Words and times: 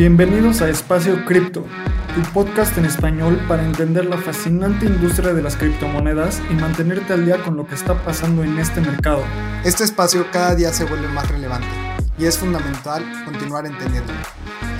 Bienvenidos 0.00 0.62
a 0.62 0.70
Espacio 0.70 1.26
Cripto, 1.26 1.66
tu 2.14 2.22
podcast 2.32 2.78
en 2.78 2.86
español 2.86 3.38
para 3.46 3.62
entender 3.62 4.06
la 4.06 4.16
fascinante 4.16 4.86
industria 4.86 5.34
de 5.34 5.42
las 5.42 5.56
criptomonedas 5.56 6.40
y 6.50 6.54
mantenerte 6.54 7.12
al 7.12 7.26
día 7.26 7.36
con 7.44 7.58
lo 7.58 7.66
que 7.66 7.74
está 7.74 8.02
pasando 8.02 8.42
en 8.42 8.58
este 8.58 8.80
mercado. 8.80 9.22
Este 9.62 9.84
espacio 9.84 10.24
cada 10.32 10.54
día 10.54 10.72
se 10.72 10.86
vuelve 10.86 11.06
más 11.08 11.30
relevante 11.30 11.68
y 12.16 12.24
es 12.24 12.38
fundamental 12.38 13.04
continuar 13.26 13.66
entendiéndolo. 13.66 14.18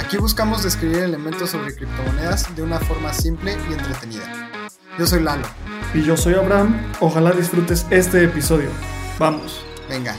Aquí 0.02 0.16
buscamos 0.16 0.62
describir 0.62 1.00
elementos 1.00 1.50
sobre 1.50 1.74
criptomonedas 1.74 2.56
de 2.56 2.62
una 2.62 2.80
forma 2.80 3.12
simple 3.12 3.58
y 3.68 3.74
entretenida. 3.74 4.24
Yo 4.98 5.06
soy 5.06 5.22
Lalo. 5.22 5.46
Y 5.92 6.00
yo 6.00 6.16
soy 6.16 6.32
Abraham. 6.32 6.74
Ojalá 7.00 7.32
disfrutes 7.32 7.86
este 7.90 8.24
episodio. 8.24 8.70
Vamos. 9.18 9.62
Venga. 9.86 10.16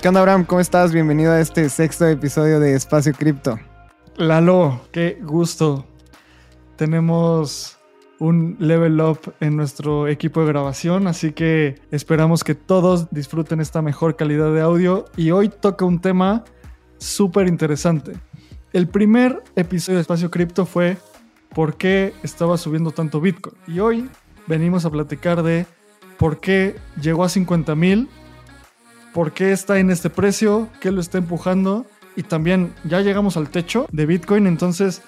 ¿Qué 0.00 0.06
onda, 0.06 0.20
Abraham? 0.20 0.44
¿Cómo 0.44 0.60
estás? 0.60 0.92
Bienvenido 0.92 1.32
a 1.32 1.40
este 1.40 1.68
sexto 1.68 2.06
episodio 2.06 2.60
de 2.60 2.76
Espacio 2.76 3.12
Cripto. 3.14 3.58
Lalo, 4.20 4.82
qué 4.92 5.18
gusto. 5.22 5.86
Tenemos 6.76 7.78
un 8.18 8.54
level 8.58 9.00
up 9.00 9.32
en 9.40 9.56
nuestro 9.56 10.08
equipo 10.08 10.40
de 10.40 10.48
grabación, 10.48 11.06
así 11.06 11.32
que 11.32 11.80
esperamos 11.90 12.44
que 12.44 12.54
todos 12.54 13.10
disfruten 13.10 13.60
esta 13.60 13.80
mejor 13.80 14.16
calidad 14.16 14.52
de 14.52 14.60
audio. 14.60 15.06
Y 15.16 15.30
hoy 15.30 15.48
toca 15.48 15.86
un 15.86 16.02
tema 16.02 16.44
súper 16.98 17.48
interesante. 17.48 18.12
El 18.74 18.88
primer 18.88 19.42
episodio 19.56 19.96
de 19.96 20.02
Espacio 20.02 20.30
Cripto 20.30 20.66
fue 20.66 20.98
por 21.54 21.78
qué 21.78 22.12
estaba 22.22 22.58
subiendo 22.58 22.90
tanto 22.90 23.22
Bitcoin. 23.22 23.56
Y 23.66 23.80
hoy 23.80 24.10
venimos 24.46 24.84
a 24.84 24.90
platicar 24.90 25.42
de 25.42 25.64
por 26.18 26.40
qué 26.40 26.76
llegó 27.00 27.24
a 27.24 27.30
50 27.30 27.74
mil, 27.74 28.10
por 29.14 29.32
qué 29.32 29.52
está 29.52 29.78
en 29.78 29.88
este 29.90 30.10
precio, 30.10 30.68
qué 30.82 30.90
lo 30.90 31.00
está 31.00 31.16
empujando 31.16 31.86
y 32.16 32.22
también 32.22 32.72
ya 32.84 33.00
llegamos 33.00 33.36
al 33.36 33.50
techo 33.50 33.86
de 33.92 34.06
Bitcoin, 34.06 34.46
entonces 34.46 35.02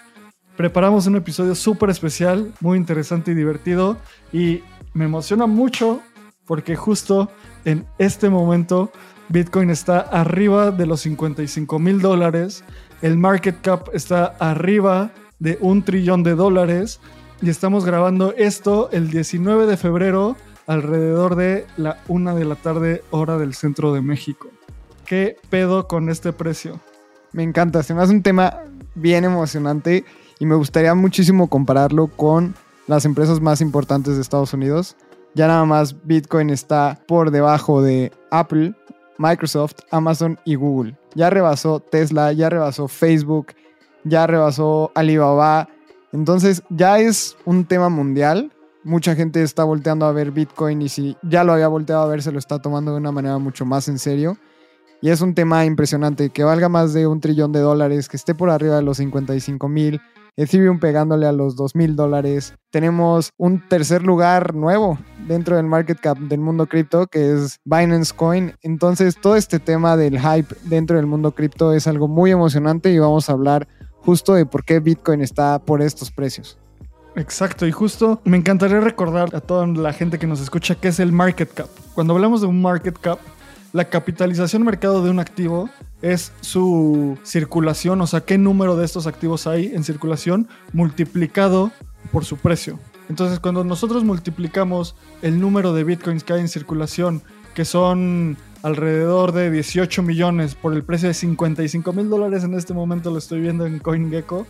preparamos 0.56 1.06
un 1.06 1.16
episodio 1.16 1.54
súper 1.54 1.90
especial, 1.90 2.52
muy 2.60 2.78
interesante 2.78 3.32
y 3.32 3.34
divertido 3.34 3.96
y 4.32 4.60
me 4.94 5.06
emociona 5.06 5.46
mucho 5.46 6.00
porque 6.46 6.76
justo 6.76 7.30
en 7.64 7.86
este 7.98 8.28
momento 8.28 8.90
Bitcoin 9.28 9.70
está 9.70 10.00
arriba 10.00 10.70
de 10.70 10.86
los 10.86 11.00
55 11.00 11.78
mil 11.78 12.00
dólares, 12.00 12.64
el 13.00 13.16
market 13.16 13.60
cap 13.62 13.88
está 13.92 14.26
arriba 14.38 15.12
de 15.38 15.58
un 15.60 15.82
trillón 15.82 16.22
de 16.22 16.34
dólares 16.34 17.00
y 17.40 17.50
estamos 17.50 17.84
grabando 17.84 18.34
esto 18.36 18.90
el 18.92 19.10
19 19.10 19.66
de 19.66 19.76
febrero 19.76 20.36
alrededor 20.66 21.34
de 21.34 21.66
la 21.76 21.98
una 22.08 22.34
de 22.34 22.44
la 22.44 22.54
tarde 22.54 23.02
hora 23.10 23.38
del 23.38 23.54
centro 23.54 23.92
de 23.92 24.00
México. 24.00 24.48
¿Qué 25.04 25.36
pedo 25.50 25.88
con 25.88 26.08
este 26.08 26.32
precio? 26.32 26.80
Me 27.32 27.42
encanta, 27.42 27.82
se 27.82 27.94
me 27.94 28.02
hace 28.02 28.12
un 28.12 28.22
tema 28.22 28.60
bien 28.94 29.24
emocionante 29.24 30.04
y 30.38 30.46
me 30.46 30.54
gustaría 30.54 30.94
muchísimo 30.94 31.48
compararlo 31.48 32.08
con 32.08 32.54
las 32.86 33.04
empresas 33.04 33.40
más 33.40 33.60
importantes 33.60 34.16
de 34.16 34.22
Estados 34.22 34.52
Unidos. 34.52 34.96
Ya 35.34 35.46
nada 35.46 35.64
más 35.64 35.96
Bitcoin 36.04 36.50
está 36.50 36.98
por 37.08 37.30
debajo 37.30 37.80
de 37.80 38.12
Apple, 38.30 38.74
Microsoft, 39.16 39.76
Amazon 39.90 40.38
y 40.44 40.56
Google. 40.56 40.98
Ya 41.14 41.30
rebasó 41.30 41.80
Tesla, 41.80 42.32
ya 42.32 42.50
rebasó 42.50 42.86
Facebook, 42.86 43.54
ya 44.04 44.26
rebasó 44.26 44.92
Alibaba. 44.94 45.68
Entonces 46.12 46.62
ya 46.68 46.98
es 46.98 47.36
un 47.46 47.64
tema 47.64 47.88
mundial. 47.88 48.52
Mucha 48.84 49.14
gente 49.14 49.42
está 49.42 49.64
volteando 49.64 50.04
a 50.04 50.12
ver 50.12 50.32
Bitcoin 50.32 50.82
y 50.82 50.88
si 50.90 51.16
ya 51.22 51.44
lo 51.44 51.52
había 51.54 51.68
volteado 51.68 52.02
a 52.02 52.08
ver 52.08 52.22
se 52.22 52.32
lo 52.32 52.38
está 52.38 52.60
tomando 52.60 52.90
de 52.90 52.98
una 52.98 53.12
manera 53.12 53.38
mucho 53.38 53.64
más 53.64 53.88
en 53.88 53.98
serio. 53.98 54.36
Y 55.02 55.10
es 55.10 55.20
un 55.20 55.34
tema 55.34 55.64
impresionante, 55.64 56.30
que 56.30 56.44
valga 56.44 56.68
más 56.68 56.94
de 56.94 57.08
un 57.08 57.20
trillón 57.20 57.50
de 57.50 57.58
dólares, 57.58 58.08
que 58.08 58.16
esté 58.16 58.36
por 58.36 58.50
arriba 58.50 58.76
de 58.76 58.82
los 58.82 58.98
55 58.98 59.68
mil, 59.68 60.00
Ethereum 60.36 60.78
pegándole 60.78 61.26
a 61.26 61.32
los 61.32 61.56
2 61.56 61.74
mil 61.74 61.96
dólares. 61.96 62.54
Tenemos 62.70 63.32
un 63.36 63.68
tercer 63.68 64.04
lugar 64.04 64.54
nuevo 64.54 64.96
dentro 65.26 65.56
del 65.56 65.66
market 65.66 65.98
cap 65.98 66.16
del 66.18 66.38
mundo 66.38 66.66
cripto, 66.66 67.08
que 67.08 67.32
es 67.32 67.58
Binance 67.64 68.14
Coin. 68.14 68.54
Entonces, 68.62 69.16
todo 69.20 69.34
este 69.34 69.58
tema 69.58 69.96
del 69.96 70.20
hype 70.20 70.54
dentro 70.66 70.96
del 70.96 71.06
mundo 71.06 71.32
cripto 71.32 71.72
es 71.72 71.88
algo 71.88 72.06
muy 72.06 72.30
emocionante 72.30 72.92
y 72.92 72.98
vamos 73.00 73.28
a 73.28 73.32
hablar 73.32 73.66
justo 73.96 74.34
de 74.34 74.46
por 74.46 74.64
qué 74.64 74.78
Bitcoin 74.78 75.20
está 75.20 75.58
por 75.58 75.82
estos 75.82 76.12
precios. 76.12 76.58
Exacto, 77.16 77.66
y 77.66 77.72
justo 77.72 78.22
me 78.24 78.36
encantaría 78.36 78.80
recordar 78.80 79.34
a 79.34 79.40
toda 79.40 79.66
la 79.66 79.92
gente 79.92 80.20
que 80.20 80.28
nos 80.28 80.40
escucha 80.40 80.76
qué 80.76 80.88
es 80.88 81.00
el 81.00 81.12
market 81.12 81.52
cap. 81.52 81.68
Cuando 81.94 82.14
hablamos 82.14 82.40
de 82.40 82.46
un 82.46 82.62
market 82.62 82.96
cap, 82.98 83.18
la 83.72 83.86
capitalización 83.86 84.64
mercado 84.64 85.02
de 85.02 85.10
un 85.10 85.18
activo 85.18 85.70
es 86.02 86.32
su 86.40 87.18
circulación, 87.22 88.00
o 88.00 88.06
sea, 88.06 88.20
qué 88.20 88.36
número 88.38 88.76
de 88.76 88.84
estos 88.84 89.06
activos 89.06 89.46
hay 89.46 89.72
en 89.74 89.84
circulación 89.84 90.48
multiplicado 90.72 91.72
por 92.10 92.24
su 92.24 92.36
precio. 92.36 92.78
Entonces, 93.08 93.40
cuando 93.40 93.64
nosotros 93.64 94.04
multiplicamos 94.04 94.96
el 95.22 95.40
número 95.40 95.72
de 95.72 95.84
bitcoins 95.84 96.24
que 96.24 96.34
hay 96.34 96.40
en 96.40 96.48
circulación, 96.48 97.22
que 97.54 97.64
son 97.64 98.36
alrededor 98.62 99.32
de 99.32 99.50
18 99.50 100.02
millones 100.02 100.54
por 100.54 100.72
el 100.72 100.84
precio 100.84 101.08
de 101.08 101.14
55 101.14 101.92
mil 101.92 102.08
dólares 102.08 102.44
en 102.44 102.54
este 102.54 102.74
momento, 102.74 103.10
lo 103.10 103.18
estoy 103.18 103.40
viendo 103.40 103.66
en 103.66 103.78
CoinGecko, 103.78 104.46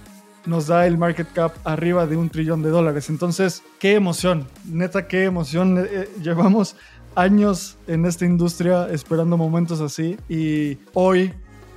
nos 0.46 0.66
da 0.66 0.86
el 0.86 0.98
market 0.98 1.32
cap 1.32 1.54
arriba 1.64 2.06
de 2.06 2.16
un 2.16 2.28
trillón 2.28 2.62
de 2.62 2.70
dólares. 2.70 3.08
Entonces, 3.10 3.62
qué 3.78 3.94
emoción, 3.94 4.48
neta, 4.64 5.06
qué 5.06 5.24
emoción. 5.24 5.78
Eh, 5.78 5.88
eh, 5.88 6.08
llevamos 6.20 6.76
años 7.14 7.76
en 7.86 8.06
esta 8.06 8.24
industria 8.24 8.88
esperando 8.90 9.36
momentos 9.36 9.80
así 9.80 10.16
y 10.28 10.78
hoy 10.94 11.32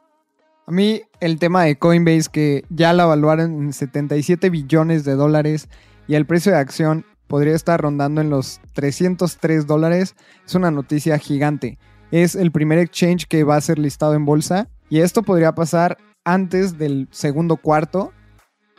A 0.68 0.72
mí 0.72 1.02
el 1.20 1.40
tema 1.40 1.64
de 1.64 1.78
Coinbase 1.78 2.30
que 2.32 2.64
ya 2.70 2.94
la 2.94 3.04
evaluaron 3.04 3.64
en 3.64 3.74
77 3.74 4.50
billones 4.50 5.04
de 5.04 5.16
dólares 5.16 5.68
y 6.08 6.16
el 6.16 6.26
precio 6.26 6.52
de 6.52 6.60
acción 6.60 7.06
podría 7.28 7.56
estar 7.56 7.82
rondando 7.82 8.22
en 8.22 8.30
los 8.30 8.60
303 8.74 9.66
dólares 9.66 10.16
es 10.46 10.56
una 10.56 10.70
noticia 10.70 11.18
gigante. 11.18 11.80
Es 12.12 12.36
el 12.36 12.52
primer 12.52 12.78
exchange 12.78 13.26
que 13.26 13.44
va 13.44 13.56
a 13.56 13.62
ser 13.62 13.80
listado 13.80 14.14
en 14.14 14.26
bolsa 14.26 14.68
y 14.90 15.00
esto 15.00 15.24
podría 15.24 15.56
pasar 15.56 15.98
antes 16.26 16.78
del 16.78 17.08
segundo 17.12 17.58
cuarto. 17.58 18.12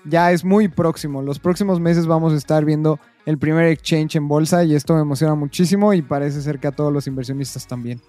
Ya 0.05 0.33
es 0.33 0.45
muy 0.45 0.69
próximo. 0.69 1.23
Los 1.23 1.39
próximos 1.39 1.81
meses 1.81 2.07
vamos 2.07 2.33
a 2.33 2.37
estar 2.37 2.65
viendo 2.65 3.01
el 3.25 3.39
primer 3.39 3.67
exchange 3.69 4.17
en 4.17 4.29
bolsa 4.29 4.65
y 4.65 4.75
esto 4.75 4.95
me 4.95 5.01
emociona 5.01 5.35
muchísimo 5.35 5.95
y 5.95 6.03
parece 6.03 6.43
ser 6.43 6.59
que 6.59 6.69
a 6.69 6.73
todos 6.73 6.93
los 6.93 7.07
inversionistas 7.07 7.67
también. 7.67 8.01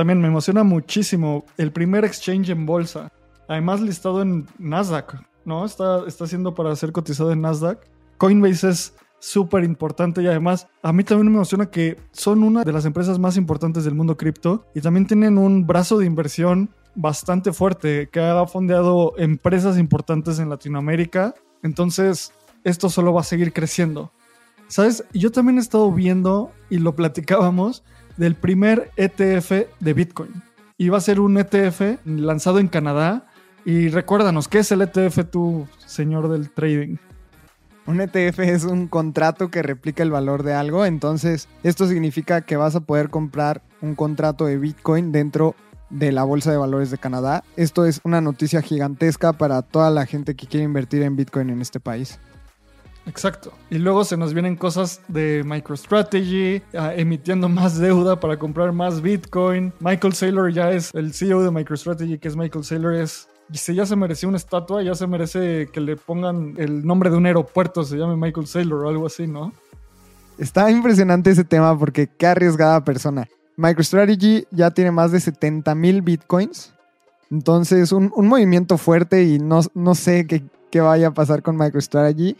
También 0.00 0.22
me 0.22 0.28
emociona 0.28 0.64
muchísimo 0.64 1.44
el 1.58 1.72
primer 1.72 2.06
exchange 2.06 2.48
en 2.48 2.64
bolsa. 2.64 3.12
Además 3.48 3.82
listado 3.82 4.22
en 4.22 4.46
Nasdaq, 4.58 5.22
¿no? 5.44 5.66
Está, 5.66 6.06
está 6.06 6.26
siendo 6.26 6.54
para 6.54 6.74
ser 6.74 6.90
cotizado 6.90 7.32
en 7.32 7.42
Nasdaq. 7.42 7.86
Coinbase 8.16 8.70
es 8.70 8.94
súper 9.18 9.62
importante 9.62 10.22
y 10.22 10.26
además 10.26 10.68
a 10.82 10.94
mí 10.94 11.04
también 11.04 11.30
me 11.30 11.36
emociona 11.36 11.66
que 11.66 11.98
son 12.12 12.42
una 12.44 12.64
de 12.64 12.72
las 12.72 12.86
empresas 12.86 13.18
más 13.18 13.36
importantes 13.36 13.84
del 13.84 13.94
mundo 13.94 14.16
cripto 14.16 14.64
y 14.74 14.80
también 14.80 15.06
tienen 15.06 15.36
un 15.36 15.66
brazo 15.66 15.98
de 15.98 16.06
inversión 16.06 16.70
bastante 16.94 17.52
fuerte 17.52 18.08
que 18.10 18.20
ha 18.20 18.46
fondeado 18.46 19.12
empresas 19.18 19.76
importantes 19.76 20.38
en 20.38 20.48
Latinoamérica. 20.48 21.34
Entonces, 21.62 22.32
esto 22.64 22.88
solo 22.88 23.12
va 23.12 23.20
a 23.20 23.24
seguir 23.24 23.52
creciendo. 23.52 24.12
¿Sabes? 24.66 25.04
Yo 25.12 25.30
también 25.30 25.58
he 25.58 25.60
estado 25.60 25.92
viendo 25.92 26.52
y 26.70 26.78
lo 26.78 26.96
platicábamos 26.96 27.84
del 28.16 28.34
primer 28.34 28.90
ETF 28.96 29.52
de 29.80 29.94
Bitcoin. 29.94 30.42
Iba 30.78 30.98
a 30.98 31.00
ser 31.00 31.20
un 31.20 31.36
ETF 31.38 31.98
lanzado 32.04 32.58
en 32.58 32.68
Canadá. 32.68 33.26
Y 33.64 33.88
recuérdanos, 33.88 34.48
¿qué 34.48 34.60
es 34.60 34.72
el 34.72 34.80
ETF 34.80 35.30
tú, 35.30 35.68
señor 35.84 36.28
del 36.28 36.50
trading? 36.50 36.96
Un 37.86 38.00
ETF 38.00 38.38
es 38.40 38.64
un 38.64 38.88
contrato 38.88 39.50
que 39.50 39.62
replica 39.62 40.02
el 40.02 40.10
valor 40.10 40.42
de 40.42 40.54
algo, 40.54 40.86
entonces 40.86 41.48
esto 41.62 41.88
significa 41.88 42.42
que 42.42 42.56
vas 42.56 42.76
a 42.76 42.80
poder 42.80 43.10
comprar 43.10 43.62
un 43.80 43.94
contrato 43.94 44.46
de 44.46 44.58
Bitcoin 44.58 45.12
dentro 45.12 45.56
de 45.90 46.12
la 46.12 46.22
Bolsa 46.24 46.52
de 46.52 46.56
Valores 46.56 46.90
de 46.90 46.98
Canadá. 46.98 47.42
Esto 47.56 47.84
es 47.84 48.00
una 48.04 48.20
noticia 48.20 48.62
gigantesca 48.62 49.32
para 49.32 49.62
toda 49.62 49.90
la 49.90 50.06
gente 50.06 50.36
que 50.36 50.46
quiere 50.46 50.64
invertir 50.64 51.02
en 51.02 51.16
Bitcoin 51.16 51.50
en 51.50 51.60
este 51.60 51.80
país. 51.80 52.20
Exacto. 53.06 53.52
Y 53.70 53.78
luego 53.78 54.04
se 54.04 54.16
nos 54.16 54.34
vienen 54.34 54.56
cosas 54.56 55.00
de 55.08 55.42
MicroStrategy, 55.44 56.62
uh, 56.74 56.92
emitiendo 56.96 57.48
más 57.48 57.78
deuda 57.78 58.20
para 58.20 58.38
comprar 58.38 58.72
más 58.72 59.00
Bitcoin. 59.00 59.72
Michael 59.80 60.12
Saylor 60.12 60.52
ya 60.52 60.70
es 60.70 60.90
el 60.94 61.12
CEO 61.12 61.42
de 61.42 61.50
MicroStrategy, 61.50 62.18
que 62.18 62.28
es 62.28 62.36
Michael 62.36 62.64
Saylor, 62.64 62.94
es 62.94 63.28
si 63.52 63.74
ya 63.74 63.86
se 63.86 63.96
merecía 63.96 64.28
una 64.28 64.38
estatua, 64.38 64.82
ya 64.82 64.94
se 64.94 65.06
merece 65.06 65.68
que 65.72 65.80
le 65.80 65.96
pongan 65.96 66.54
el 66.58 66.86
nombre 66.86 67.10
de 67.10 67.16
un 67.16 67.26
aeropuerto, 67.26 67.82
se 67.82 67.96
llame 67.96 68.16
Michael 68.16 68.46
Saylor 68.46 68.84
o 68.84 68.88
algo 68.88 69.06
así, 69.06 69.26
¿no? 69.26 69.52
Está 70.38 70.70
impresionante 70.70 71.30
ese 71.30 71.44
tema 71.44 71.76
porque 71.78 72.06
qué 72.06 72.26
arriesgada 72.26 72.84
persona. 72.84 73.28
MicroStrategy 73.56 74.46
ya 74.50 74.70
tiene 74.70 74.90
más 74.90 75.12
de 75.12 75.20
70 75.20 75.74
mil 75.74 76.02
bitcoins. 76.02 76.72
Entonces, 77.30 77.92
un, 77.92 78.12
un 78.14 78.26
movimiento 78.26 78.78
fuerte 78.78 79.24
y 79.24 79.38
no, 79.38 79.60
no 79.74 79.94
sé 79.94 80.26
qué, 80.26 80.42
qué 80.70 80.80
vaya 80.80 81.08
a 81.08 81.14
pasar 81.14 81.42
con 81.42 81.56
MicroStrategy. 81.56 82.36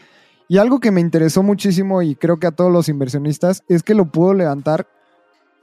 Y 0.51 0.57
algo 0.57 0.81
que 0.81 0.91
me 0.91 0.99
interesó 0.99 1.43
muchísimo 1.43 2.01
y 2.01 2.13
creo 2.13 2.37
que 2.37 2.45
a 2.45 2.51
todos 2.51 2.73
los 2.73 2.89
inversionistas 2.89 3.63
es 3.69 3.83
que 3.83 3.95
lo 3.95 4.11
pudo 4.11 4.33
levantar 4.33 4.85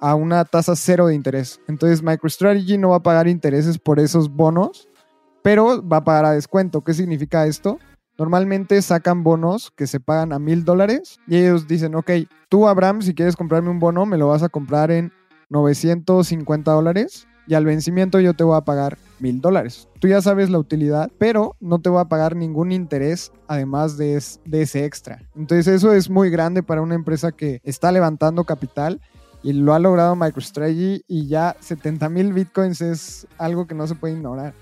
a 0.00 0.14
una 0.14 0.46
tasa 0.46 0.76
cero 0.76 1.08
de 1.08 1.14
interés. 1.14 1.60
Entonces 1.68 2.02
MicroStrategy 2.02 2.78
no 2.78 2.88
va 2.88 2.96
a 2.96 3.02
pagar 3.02 3.28
intereses 3.28 3.78
por 3.78 4.00
esos 4.00 4.30
bonos, 4.30 4.88
pero 5.42 5.86
va 5.86 5.98
a 5.98 6.04
pagar 6.04 6.24
a 6.24 6.30
descuento. 6.30 6.80
¿Qué 6.80 6.94
significa 6.94 7.44
esto? 7.44 7.78
Normalmente 8.16 8.80
sacan 8.80 9.24
bonos 9.24 9.70
que 9.76 9.86
se 9.86 10.00
pagan 10.00 10.32
a 10.32 10.38
mil 10.38 10.64
dólares 10.64 11.18
y 11.26 11.36
ellos 11.36 11.68
dicen, 11.68 11.94
ok, 11.94 12.10
tú 12.48 12.66
Abraham, 12.66 13.02
si 13.02 13.12
quieres 13.12 13.36
comprarme 13.36 13.68
un 13.68 13.80
bono, 13.80 14.06
me 14.06 14.16
lo 14.16 14.28
vas 14.28 14.42
a 14.42 14.48
comprar 14.48 14.90
en 14.90 15.12
950 15.50 16.72
dólares 16.72 17.28
y 17.48 17.54
al 17.54 17.64
vencimiento 17.64 18.20
yo 18.20 18.34
te 18.34 18.44
voy 18.44 18.56
a 18.56 18.60
pagar 18.60 18.98
mil 19.18 19.40
dólares. 19.40 19.88
Tú 19.98 20.06
ya 20.06 20.20
sabes 20.20 20.50
la 20.50 20.58
utilidad, 20.58 21.10
pero 21.18 21.56
no 21.60 21.80
te 21.80 21.88
voy 21.88 22.00
a 22.00 22.04
pagar 22.04 22.36
ningún 22.36 22.72
interés 22.72 23.32
además 23.48 23.96
de, 23.96 24.16
ese 24.16 24.84
extra. 24.84 25.22
Entonces 25.34 25.66
eso 25.66 25.92
es 25.92 26.10
muy 26.10 26.30
grande 26.30 26.62
para 26.62 26.82
una 26.82 26.94
empresa 26.94 27.32
que 27.32 27.60
está 27.64 27.90
levantando 27.90 28.44
capital 28.44 29.00
y 29.42 29.54
lo 29.54 29.72
ha 29.72 29.78
logrado 29.78 30.14
MicroStrategy 30.14 31.04
y 31.08 31.26
ya 31.26 31.56
70 31.60 32.08
mil 32.10 32.32
bitcoins 32.32 32.80
es 32.80 33.26
algo 33.38 33.66
que 33.66 33.74
no 33.74 33.86
se 33.86 33.94
puede 33.94 34.14
ignorar. 34.14 34.52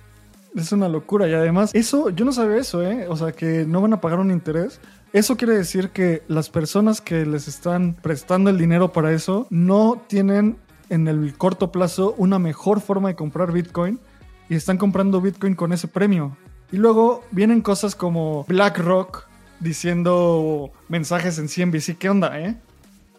Es 0.55 0.73
una 0.73 0.89
locura 0.89 1.29
y 1.29 1.35
además 1.35 1.71
eso, 1.75 2.09
yo 2.11 2.25
no 2.25 2.33
sabía 2.33 2.57
eso, 2.57 2.83
¿eh? 2.83 3.07
O 3.09 3.17
sea, 3.17 3.33
que 3.33 3.67
no 3.67 3.83
van 3.83 3.93
a 3.93 4.01
pagar 4.01 4.21
un 4.21 4.31
interés. 4.31 4.81
Eso 5.13 5.37
quiere 5.37 5.55
decir 5.55 5.91
que 5.91 6.23
las 6.29 6.49
personas 6.49 7.01
que 7.01 7.27
les 7.27 7.49
están 7.49 7.95
prestando 7.95 8.49
el 8.49 8.59
dinero 8.59 8.93
para 8.93 9.13
eso 9.13 9.47
no 9.51 10.03
tienen 10.07 10.57
en 10.89 11.09
el 11.09 11.37
corto 11.37 11.73
plazo 11.73 12.15
una 12.19 12.39
mejor 12.39 12.81
forma 12.81 13.09
de 13.09 13.17
comprar 13.17 13.53
Bitcoin 13.53 13.99
y 14.49 14.55
están 14.55 14.79
comprando 14.79 15.21
Bitcoin 15.21 15.55
con 15.55 15.73
ese 15.73 15.89
premio. 15.89 16.37
Y 16.73 16.77
luego 16.77 17.23
vienen 17.31 17.61
cosas 17.61 17.95
como 17.95 18.45
BlackRock 18.49 19.27
diciendo 19.61 20.71
mensajes 20.89 21.39
en 21.39 21.49
CNBC. 21.49 21.97
¿Qué 21.99 22.09
onda, 22.09 22.39
eh? 22.41 22.57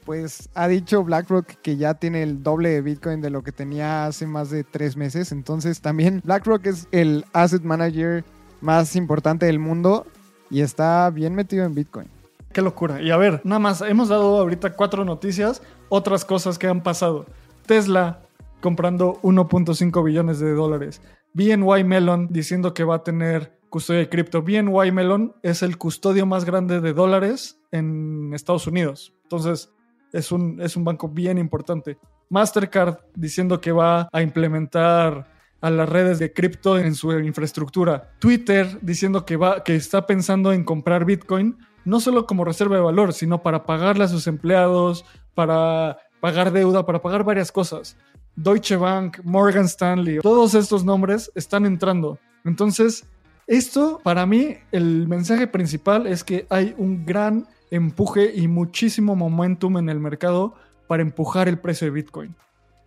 Pues 0.05 0.49
ha 0.53 0.67
dicho 0.67 1.03
BlackRock 1.03 1.47
que 1.61 1.75
ya 1.77 1.95
tiene 1.95 2.23
el 2.23 2.43
doble 2.43 2.69
de 2.69 2.81
Bitcoin 2.81 3.21
de 3.21 3.29
lo 3.29 3.43
que 3.43 3.51
tenía 3.51 4.05
hace 4.05 4.25
más 4.25 4.49
de 4.49 4.63
tres 4.63 4.95
meses. 4.95 5.31
Entonces 5.31 5.81
también 5.81 6.21
BlackRock 6.25 6.65
es 6.65 6.87
el 6.91 7.25
asset 7.33 7.63
manager 7.63 8.23
más 8.61 8.95
importante 8.95 9.45
del 9.45 9.59
mundo 9.59 10.05
y 10.49 10.61
está 10.61 11.09
bien 11.09 11.35
metido 11.35 11.65
en 11.65 11.75
Bitcoin. 11.75 12.07
Qué 12.53 12.61
locura. 12.61 13.01
Y 13.01 13.11
a 13.11 13.17
ver, 13.17 13.41
nada 13.43 13.59
más, 13.59 13.81
hemos 13.81 14.09
dado 14.09 14.37
ahorita 14.37 14.73
cuatro 14.73 15.05
noticias, 15.05 15.61
otras 15.89 16.25
cosas 16.25 16.57
que 16.57 16.67
han 16.67 16.81
pasado. 16.81 17.25
Tesla 17.67 18.23
comprando 18.61 19.21
1.5 19.21 20.03
billones 20.03 20.39
de 20.39 20.53
dólares. 20.53 21.01
BNY 21.33 21.83
Melon 21.83 22.27
diciendo 22.31 22.73
que 22.73 22.83
va 22.83 22.95
a 22.95 23.03
tener 23.03 23.59
custodia 23.69 23.99
de 23.99 24.09
cripto. 24.09 24.41
BNY 24.41 24.91
Melon 24.91 25.35
es 25.43 25.61
el 25.61 25.77
custodio 25.77 26.25
más 26.25 26.45
grande 26.45 26.81
de 26.81 26.93
dólares 26.93 27.59
en 27.71 28.31
Estados 28.33 28.65
Unidos. 28.65 29.13
Entonces, 29.23 29.71
es 30.13 30.31
un, 30.31 30.59
es 30.61 30.75
un 30.75 30.83
banco 30.83 31.09
bien 31.09 31.37
importante. 31.37 31.97
Mastercard 32.29 32.97
diciendo 33.15 33.61
que 33.61 33.71
va 33.71 34.09
a 34.11 34.21
implementar 34.21 35.27
a 35.61 35.69
las 35.69 35.89
redes 35.89 36.19
de 36.19 36.33
cripto 36.33 36.77
en 36.77 36.95
su 36.95 37.11
infraestructura. 37.19 38.11
Twitter 38.19 38.79
diciendo 38.81 39.25
que, 39.25 39.37
va, 39.37 39.63
que 39.63 39.75
está 39.75 40.05
pensando 40.05 40.53
en 40.53 40.63
comprar 40.63 41.05
Bitcoin, 41.05 41.57
no 41.83 41.99
solo 41.99 42.25
como 42.25 42.45
reserva 42.45 42.75
de 42.75 42.81
valor, 42.81 43.13
sino 43.13 43.41
para 43.41 43.65
pagarle 43.65 44.03
a 44.03 44.07
sus 44.07 44.27
empleados, 44.27 45.05
para 45.33 45.97
pagar 46.19 46.51
deuda, 46.51 46.85
para 46.85 47.01
pagar 47.01 47.23
varias 47.23 47.51
cosas. 47.51 47.95
Deutsche 48.35 48.75
Bank, 48.75 49.19
Morgan 49.23 49.65
Stanley, 49.65 50.19
todos 50.19 50.53
estos 50.53 50.83
nombres 50.83 51.31
están 51.35 51.65
entrando. 51.65 52.19
Entonces, 52.45 53.05
esto 53.47 53.99
para 54.03 54.25
mí, 54.25 54.57
el 54.71 55.07
mensaje 55.07 55.47
principal 55.47 56.05
es 56.05 56.23
que 56.23 56.45
hay 56.49 56.75
un 56.77 57.05
gran 57.05 57.47
empuje 57.71 58.33
y 58.35 58.47
muchísimo 58.47 59.15
momentum 59.15 59.77
en 59.77 59.89
el 59.89 59.99
mercado 59.99 60.53
para 60.87 61.01
empujar 61.01 61.47
el 61.47 61.59
precio 61.59 61.85
de 61.85 61.91
Bitcoin. 61.91 62.35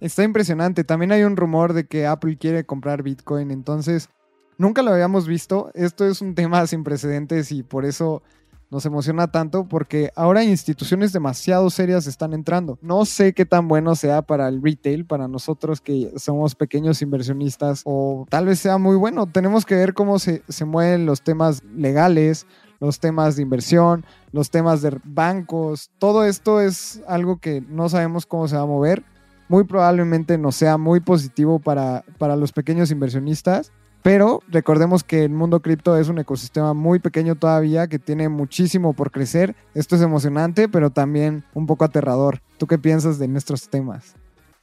Está 0.01 0.23
impresionante. 0.23 0.85
También 0.85 1.13
hay 1.13 1.23
un 1.23 1.37
rumor 1.37 1.73
de 1.73 1.85
que 1.85 2.07
Apple 2.07 2.39
quiere 2.39 2.65
comprar 2.65 3.03
Bitcoin. 3.03 3.51
Entonces, 3.51 4.09
nunca 4.57 4.83
lo 4.83 4.93
habíamos 4.93 5.27
visto. 5.27 5.71
Esto 5.75 6.07
es 6.07 6.21
un 6.21 6.35
tema 6.35 6.67
sin 6.69 6.85
precedentes 6.85 7.53
y 7.53 7.63
por 7.63 7.85
eso 7.85 8.23
nos 8.71 8.87
emociona 8.87 9.31
tanto 9.31 9.69
porque 9.69 10.11
ahora 10.15 10.45
instituciones 10.45 11.13
demasiado 11.13 11.69
serias 11.71 12.07
están 12.07 12.33
entrando. 12.33 12.79
No 12.81 13.05
sé 13.05 13.35
qué 13.35 13.45
tan 13.45 13.69
bueno 13.69 13.97
sea 13.97 14.23
para 14.23 14.49
el 14.49 14.63
retail, 14.63 15.05
para 15.05 15.29
nosotros 15.29 15.81
que 15.81 16.13
somos 16.17 16.55
pequeños 16.55 17.03
inversionistas, 17.03 17.83
o 17.85 18.27
tal 18.31 18.47
vez 18.47 18.61
sea 18.61 18.79
muy 18.79 18.97
bueno. 18.97 19.27
Tenemos 19.27 19.67
que 19.67 19.75
ver 19.75 19.93
cómo 19.93 20.19
se, 20.19 20.43
se 20.49 20.65
mueven 20.65 21.05
los 21.05 21.23
temas 21.23 21.65
legales, 21.65 22.47
los 22.79 23.01
temas 23.01 23.37
de 23.37 23.43
inversión, 23.43 24.07
los 24.33 24.51
temas 24.51 24.83
de 24.83 24.99
bancos. 25.05 25.91
Todo 25.99 26.25
esto 26.25 26.61
es 26.61 27.03
algo 27.09 27.39
que 27.39 27.61
no 27.61 27.89
sabemos 27.89 28.25
cómo 28.25 28.47
se 28.47 28.57
va 28.57 28.63
a 28.63 28.67
mover. 28.67 29.05
Muy 29.49 29.65
probablemente 29.65 30.39
no 30.39 30.53
sea 30.53 30.79
muy 30.79 31.01
positivo 31.01 31.59
para, 31.59 32.05
para 32.19 32.37
los 32.37 32.53
pequeños 32.53 32.93
inversionistas 32.93 33.73
pero 34.03 34.43
recordemos 34.49 35.05
que 35.05 35.25
el 35.25 35.31
mundo 35.31 35.61
cripto 35.61 35.97
es 35.97 36.09
un 36.09 36.19
ecosistema 36.19 36.73
muy 36.73 37.01
pequeño 37.01 37.35
todavía 37.35 37.87
que 37.87 37.99
tiene 37.99 38.29
muchísimo 38.29 38.95
por 38.95 39.11
crecer. 39.11 39.55
Esto 39.75 39.97
es 39.97 40.03
emocionante, 40.03 40.69
pero 40.69 40.91
también 40.91 41.45
un 41.53 41.67
poco 41.67 41.85
aterrador. 41.85 42.41
¿Tú 42.57 42.67
qué 42.67 42.79
piensas 42.79 43.19
de 43.19 43.29
nuestros 43.29 43.69
temas? 43.69 44.15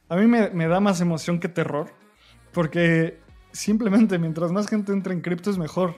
A 0.08 0.16
mí 0.16 0.26
me, 0.26 0.68
da 0.68 0.80
más 0.80 1.00
emoción 1.00 1.38
que 1.38 1.48
terror, 1.48 1.86
porque 2.52 3.20
simplemente 3.52 4.18
mientras 4.18 4.50
más 4.50 4.66
gente 4.66 4.92
entre 4.92 5.12
en 5.12 5.20
cripto 5.20 5.50
es 5.50 5.58
mejor. 5.58 5.94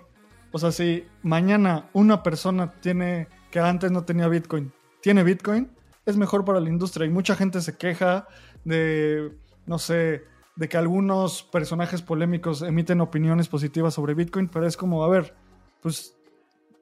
O 0.53 0.59
sea, 0.59 0.73
si 0.73 1.07
mañana 1.23 1.89
una 1.93 2.23
persona 2.23 2.73
tiene 2.81 3.29
que 3.51 3.61
antes 3.61 3.91
no 3.91 4.05
tenía 4.05 4.29
Bitcoin, 4.29 4.73
tiene 5.01 5.23
Bitcoin, 5.23 5.71
es 6.05 6.17
mejor 6.17 6.45
para 6.45 6.61
la 6.61 6.69
industria. 6.69 7.07
Y 7.07 7.11
mucha 7.11 7.37
gente 7.37 7.61
se 7.63 7.77
queja 7.77 8.27
de, 8.65 9.33
no 9.67 9.79
sé, 9.79 10.25
de 10.57 10.69
que 10.69 10.77
algunos 10.77 11.43
personajes 11.43 12.03
polémicos 12.03 12.63
emiten 12.63 13.01
opiniones 13.01 13.49
positivas 13.49 13.95
sobre 13.95 14.15
Bitcoin, 14.15 14.49
pero 14.49 14.67
es 14.67 14.77
como, 14.77 15.05
a 15.05 15.09
ver, 15.09 15.35
pues 15.81 16.17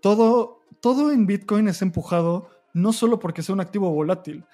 todo, 0.00 0.62
todo 0.80 1.10
en 1.12 1.26
Bitcoin 1.26 1.68
es 1.68 1.82
empujado 1.82 2.50
no 2.72 2.92
solo 2.92 3.18
porque 3.18 3.42
sea 3.42 3.54
un 3.54 3.60
activo 3.60 3.90
volátil. 3.90 4.44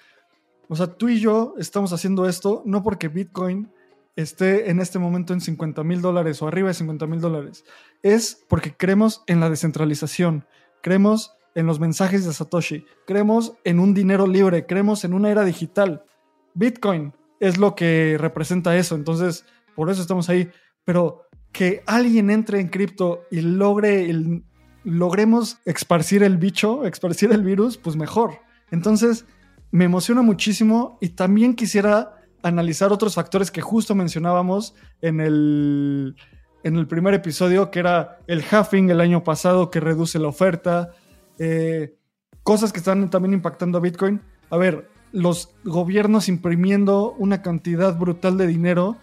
O 0.67 0.75
sea, 0.75 0.87
tú 0.87 1.09
y 1.09 1.19
yo 1.19 1.53
estamos 1.57 1.93
haciendo 1.93 2.27
esto 2.27 2.63
no 2.65 2.81
porque 2.83 3.07
Bitcoin 3.07 3.71
esté 4.15 4.69
en 4.69 4.79
este 4.79 4.97
momento 4.99 5.33
en 5.33 5.41
50 5.41 5.83
mil 5.83 6.01
dólares 6.01 6.41
o 6.41 6.47
arriba 6.47 6.69
de 6.69 6.73
50 6.73 7.05
mil 7.07 7.21
dólares. 7.21 7.65
Es 8.01 8.43
porque 8.47 8.75
creemos 8.75 9.23
en 9.27 9.39
la 9.39 9.49
descentralización, 9.49 10.45
creemos 10.81 11.35
en 11.53 11.65
los 11.65 11.79
mensajes 11.79 12.25
de 12.25 12.33
Satoshi, 12.33 12.85
creemos 13.05 13.53
en 13.63 13.79
un 13.79 13.93
dinero 13.93 14.27
libre, 14.27 14.65
creemos 14.65 15.03
en 15.03 15.13
una 15.13 15.29
era 15.29 15.43
digital. 15.45 16.03
Bitcoin 16.53 17.13
es 17.39 17.57
lo 17.57 17.75
que 17.75 18.17
representa 18.19 18.75
eso. 18.75 18.95
Entonces, 18.95 19.45
por 19.75 19.89
eso 19.89 20.01
estamos 20.01 20.29
ahí. 20.29 20.49
Pero 20.83 21.23
que 21.51 21.83
alguien 21.85 22.29
entre 22.29 22.59
en 22.59 22.67
cripto 22.67 23.23
y 23.31 23.41
logre 23.41 24.13
logremos 24.83 25.57
esparcir 25.65 26.21
el 26.21 26.37
bicho, 26.37 26.85
esparcir 26.85 27.31
el 27.31 27.43
virus, 27.43 27.77
pues 27.77 27.95
mejor. 27.95 28.39
Entonces, 28.71 29.25
me 29.71 29.85
emociona 29.85 30.21
muchísimo 30.21 30.97
y 31.01 31.09
también 31.09 31.55
quisiera 31.55 32.21
analizar 32.43 32.93
otros 32.93 33.15
factores 33.15 33.49
que 33.49 33.61
justo 33.61 33.95
mencionábamos 33.95 34.75
en 35.01 35.19
el, 35.19 36.15
en 36.63 36.75
el 36.75 36.87
primer 36.87 37.15
episodio, 37.15 37.71
que 37.71 37.79
era 37.79 38.19
el 38.27 38.43
halving 38.49 38.89
el 38.91 39.01
año 39.01 39.23
pasado 39.23 39.71
que 39.71 39.79
reduce 39.79 40.19
la 40.19 40.27
oferta, 40.27 40.91
eh, 41.39 41.97
cosas 42.43 42.71
que 42.71 42.79
están 42.79 43.09
también 43.09 43.33
impactando 43.33 43.79
a 43.79 43.81
Bitcoin. 43.81 44.21
A 44.51 44.57
ver, 44.57 44.87
los 45.15 45.55
gobiernos 45.63 46.27
imprimiendo 46.27 47.15
una 47.17 47.41
cantidad 47.41 47.97
brutal 47.97 48.37
de 48.37 48.47
dinero. 48.47 48.97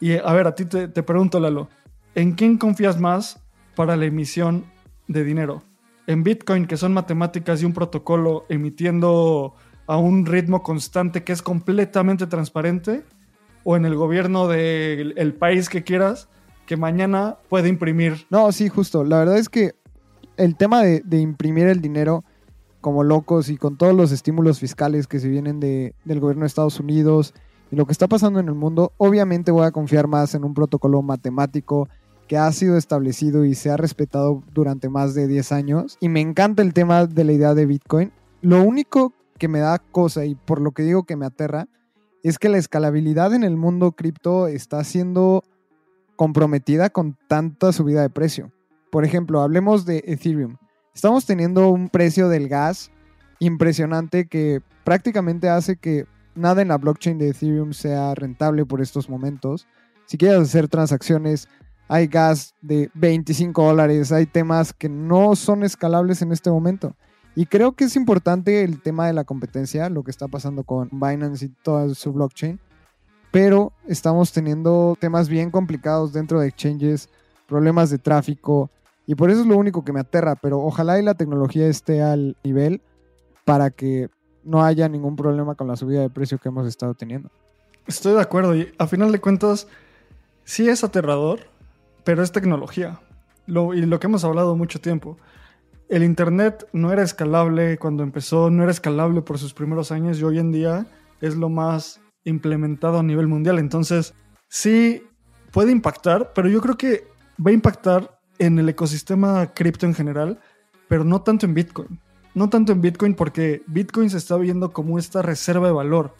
Y 0.00 0.16
a 0.16 0.32
ver, 0.32 0.46
a 0.46 0.54
ti 0.54 0.64
te, 0.64 0.88
pregunto, 1.02 1.38
Lalo, 1.40 1.68
¿en 2.14 2.32
quién 2.32 2.56
confías 2.56 2.98
más 2.98 3.40
para 3.76 3.94
la 3.94 4.06
emisión 4.06 4.64
de 5.08 5.24
dinero? 5.24 5.62
¿En 6.06 6.22
Bitcoin, 6.22 6.66
que 6.66 6.78
son 6.78 6.94
matemáticas 6.94 7.60
y 7.60 7.66
un 7.66 7.74
protocolo 7.74 8.46
emitiendo 8.48 9.54
a 9.86 9.98
un 9.98 10.24
ritmo 10.24 10.62
constante 10.62 11.22
que 11.22 11.32
es 11.32 11.42
completamente 11.42 12.26
transparente? 12.26 13.04
¿O 13.62 13.76
en 13.76 13.84
el 13.84 13.94
gobierno 13.94 14.48
del 14.48 15.34
país 15.34 15.68
que 15.68 15.84
quieras, 15.84 16.30
que 16.64 16.78
mañana 16.78 17.36
puede 17.50 17.68
imprimir? 17.68 18.26
No, 18.30 18.50
sí, 18.52 18.70
justo. 18.70 19.04
La 19.04 19.18
verdad 19.18 19.36
es 19.36 19.50
que 19.50 19.74
el 20.38 20.56
tema 20.56 20.82
de, 20.82 21.02
de 21.04 21.18
imprimir 21.18 21.66
el 21.66 21.82
dinero 21.82 22.24
como 22.80 23.02
locos 23.04 23.48
y 23.48 23.56
con 23.56 23.76
todos 23.76 23.94
los 23.94 24.12
estímulos 24.12 24.58
fiscales 24.58 25.06
que 25.06 25.18
se 25.18 25.28
vienen 25.28 25.60
de, 25.60 25.94
del 26.04 26.20
gobierno 26.20 26.42
de 26.42 26.48
Estados 26.48 26.80
Unidos 26.80 27.34
y 27.70 27.76
lo 27.76 27.86
que 27.86 27.92
está 27.92 28.08
pasando 28.08 28.40
en 28.40 28.48
el 28.48 28.54
mundo, 28.54 28.92
obviamente 28.96 29.50
voy 29.50 29.66
a 29.66 29.72
confiar 29.72 30.06
más 30.06 30.34
en 30.34 30.44
un 30.44 30.54
protocolo 30.54 31.02
matemático 31.02 31.88
que 32.26 32.36
ha 32.36 32.50
sido 32.52 32.76
establecido 32.76 33.44
y 33.44 33.54
se 33.54 33.70
ha 33.70 33.76
respetado 33.76 34.42
durante 34.52 34.88
más 34.88 35.14
de 35.14 35.26
10 35.26 35.52
años. 35.52 35.96
Y 36.00 36.08
me 36.08 36.20
encanta 36.20 36.62
el 36.62 36.74
tema 36.74 37.06
de 37.06 37.24
la 37.24 37.32
idea 37.32 37.54
de 37.54 37.66
Bitcoin. 37.66 38.12
Lo 38.42 38.62
único 38.62 39.12
que 39.38 39.48
me 39.48 39.60
da 39.60 39.78
cosa 39.78 40.24
y 40.24 40.34
por 40.34 40.60
lo 40.60 40.72
que 40.72 40.82
digo 40.82 41.04
que 41.04 41.16
me 41.16 41.26
aterra 41.26 41.68
es 42.22 42.38
que 42.38 42.48
la 42.48 42.58
escalabilidad 42.58 43.32
en 43.34 43.44
el 43.44 43.56
mundo 43.56 43.92
cripto 43.92 44.46
está 44.46 44.82
siendo 44.84 45.42
comprometida 46.16 46.90
con 46.90 47.16
tanta 47.28 47.72
subida 47.72 48.02
de 48.02 48.10
precio. 48.10 48.52
Por 48.90 49.04
ejemplo, 49.04 49.40
hablemos 49.40 49.86
de 49.86 50.02
Ethereum. 50.06 50.56
Estamos 50.94 51.26
teniendo 51.26 51.70
un 51.70 51.88
precio 51.88 52.28
del 52.28 52.48
gas 52.48 52.90
impresionante 53.38 54.26
que 54.26 54.60
prácticamente 54.84 55.48
hace 55.48 55.76
que 55.76 56.06
nada 56.34 56.62
en 56.62 56.68
la 56.68 56.78
blockchain 56.78 57.18
de 57.18 57.28
Ethereum 57.28 57.72
sea 57.72 58.14
rentable 58.14 58.64
por 58.64 58.80
estos 58.80 59.08
momentos. 59.08 59.66
Si 60.06 60.16
quieres 60.16 60.40
hacer 60.40 60.68
transacciones, 60.68 61.48
hay 61.88 62.06
gas 62.06 62.54
de 62.60 62.90
25 62.94 63.64
dólares, 63.64 64.12
hay 64.12 64.26
temas 64.26 64.72
que 64.72 64.88
no 64.88 65.36
son 65.36 65.62
escalables 65.62 66.22
en 66.22 66.32
este 66.32 66.50
momento. 66.50 66.94
Y 67.34 67.46
creo 67.46 67.72
que 67.72 67.84
es 67.84 67.96
importante 67.96 68.64
el 68.64 68.80
tema 68.82 69.06
de 69.06 69.12
la 69.12 69.24
competencia, 69.24 69.88
lo 69.88 70.02
que 70.02 70.10
está 70.10 70.28
pasando 70.28 70.64
con 70.64 70.88
Binance 70.90 71.46
y 71.46 71.48
toda 71.62 71.94
su 71.94 72.12
blockchain. 72.12 72.58
Pero 73.30 73.72
estamos 73.86 74.32
teniendo 74.32 74.96
temas 74.98 75.28
bien 75.28 75.50
complicados 75.50 76.12
dentro 76.12 76.40
de 76.40 76.48
exchanges, 76.48 77.08
problemas 77.46 77.90
de 77.90 77.98
tráfico. 77.98 78.70
Y 79.08 79.14
por 79.14 79.30
eso 79.30 79.40
es 79.40 79.46
lo 79.46 79.56
único 79.56 79.86
que 79.86 79.92
me 79.94 80.00
aterra. 80.00 80.36
Pero 80.36 80.60
ojalá 80.60 80.98
y 80.98 81.02
la 81.02 81.14
tecnología 81.14 81.66
esté 81.66 82.02
al 82.02 82.36
nivel 82.44 82.82
para 83.46 83.70
que 83.70 84.10
no 84.44 84.62
haya 84.62 84.86
ningún 84.86 85.16
problema 85.16 85.54
con 85.54 85.66
la 85.66 85.76
subida 85.76 86.02
de 86.02 86.10
precio 86.10 86.36
que 86.36 86.50
hemos 86.50 86.66
estado 86.66 86.92
teniendo. 86.92 87.30
Estoy 87.86 88.12
de 88.12 88.20
acuerdo 88.20 88.54
y 88.54 88.70
a 88.76 88.86
final 88.86 89.10
de 89.10 89.18
cuentas 89.18 89.66
sí 90.44 90.68
es 90.68 90.84
aterrador, 90.84 91.40
pero 92.04 92.22
es 92.22 92.32
tecnología. 92.32 93.00
Lo, 93.46 93.72
y 93.72 93.80
lo 93.86 93.98
que 93.98 94.08
hemos 94.08 94.24
hablado 94.24 94.54
mucho 94.56 94.78
tiempo. 94.78 95.16
El 95.88 96.02
Internet 96.02 96.68
no 96.74 96.92
era 96.92 97.02
escalable 97.02 97.78
cuando 97.78 98.02
empezó, 98.02 98.50
no 98.50 98.62
era 98.62 98.72
escalable 98.72 99.22
por 99.22 99.38
sus 99.38 99.54
primeros 99.54 99.90
años 99.90 100.20
y 100.20 100.24
hoy 100.24 100.38
en 100.38 100.52
día 100.52 100.86
es 101.22 101.34
lo 101.34 101.48
más 101.48 102.02
implementado 102.24 102.98
a 102.98 103.02
nivel 103.02 103.26
mundial. 103.26 103.58
Entonces, 103.58 104.12
sí 104.48 105.02
puede 105.50 105.72
impactar, 105.72 106.32
pero 106.34 106.50
yo 106.50 106.60
creo 106.60 106.76
que 106.76 107.04
va 107.38 107.52
a 107.52 107.54
impactar 107.54 108.17
en 108.38 108.58
el 108.58 108.68
ecosistema 108.68 109.52
cripto 109.54 109.86
en 109.86 109.94
general, 109.94 110.40
pero 110.88 111.04
no 111.04 111.22
tanto 111.22 111.46
en 111.46 111.54
Bitcoin. 111.54 112.00
No 112.34 112.48
tanto 112.48 112.72
en 112.72 112.80
Bitcoin 112.80 113.14
porque 113.14 113.62
Bitcoin 113.66 114.10
se 114.10 114.18
está 114.18 114.36
viendo 114.36 114.72
como 114.72 114.98
esta 114.98 115.22
reserva 115.22 115.66
de 115.66 115.72
valor. 115.72 116.14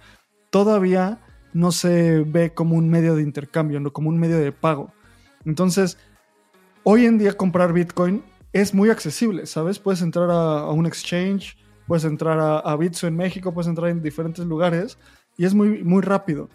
Todavía 0.50 1.20
no 1.52 1.72
se 1.72 2.20
ve 2.20 2.52
como 2.54 2.76
un 2.76 2.88
medio 2.90 3.14
de 3.14 3.22
intercambio, 3.22 3.80
no 3.80 3.92
como 3.92 4.08
un 4.08 4.18
medio 4.18 4.38
de 4.38 4.52
pago. 4.52 4.92
Entonces, 5.44 5.98
hoy 6.82 7.06
en 7.06 7.18
día 7.18 7.36
comprar 7.36 7.72
Bitcoin 7.72 8.22
es 8.52 8.74
muy 8.74 8.90
accesible, 8.90 9.46
¿sabes? 9.46 9.78
Puedes 9.78 10.02
entrar 10.02 10.30
a, 10.30 10.70
un 10.70 10.86
exchange, 10.86 11.56
puedes 11.86 12.04
entrar 12.04 12.38
a, 12.38 12.58
a, 12.58 12.76
Bitso 12.76 13.06
en 13.06 13.16
México, 13.16 13.52
puedes 13.52 13.68
entrar 13.68 13.90
en 13.90 14.02
diferentes 14.02 14.44
lugares 14.44 14.98
y 15.36 15.44
es 15.44 15.54
muy, 15.54 15.84
muy 15.84 16.02
rápido. 16.02 16.48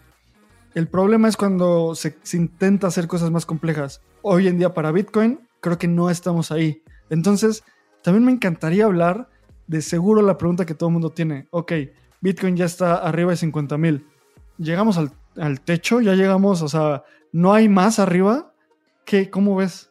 El 0.74 0.88
problema 0.88 1.28
es 1.28 1.36
cuando 1.36 1.94
se, 1.94 2.18
se 2.22 2.36
intenta 2.36 2.88
hacer 2.88 3.06
cosas 3.06 3.30
más 3.30 3.46
complejas. 3.46 4.02
Hoy 4.22 4.48
en 4.48 4.58
día 4.58 4.74
para 4.74 4.90
Bitcoin 4.90 5.40
creo 5.64 5.78
que 5.78 5.88
no 5.88 6.10
estamos 6.10 6.52
ahí. 6.52 6.82
Entonces, 7.08 7.64
también 8.02 8.22
me 8.22 8.32
encantaría 8.32 8.84
hablar 8.84 9.30
de 9.66 9.80
seguro 9.80 10.20
la 10.20 10.36
pregunta 10.36 10.66
que 10.66 10.74
todo 10.74 10.90
el 10.90 10.92
mundo 10.92 11.08
tiene. 11.08 11.48
Ok, 11.50 11.72
Bitcoin 12.20 12.54
ya 12.54 12.66
está 12.66 12.96
arriba 12.96 13.30
de 13.30 13.38
50 13.38 13.78
mil. 13.78 14.06
Llegamos 14.58 14.98
al, 14.98 15.12
al, 15.38 15.62
techo, 15.62 16.02
ya 16.02 16.12
llegamos, 16.12 16.60
o 16.60 16.68
sea, 16.68 17.02
no 17.32 17.54
hay 17.54 17.70
más 17.70 17.98
arriba. 17.98 18.52
¿Qué, 19.06 19.30
¿Cómo 19.30 19.56
ves? 19.56 19.90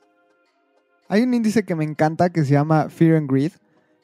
Hay 1.07 1.23
un 1.23 1.33
índice 1.33 1.63
que 1.63 1.73
me 1.73 1.83
encanta 1.83 2.29
que 2.29 2.45
se 2.45 2.51
llama 2.51 2.89
Fear 2.89 3.15
and 3.15 3.31
Greed, 3.31 3.53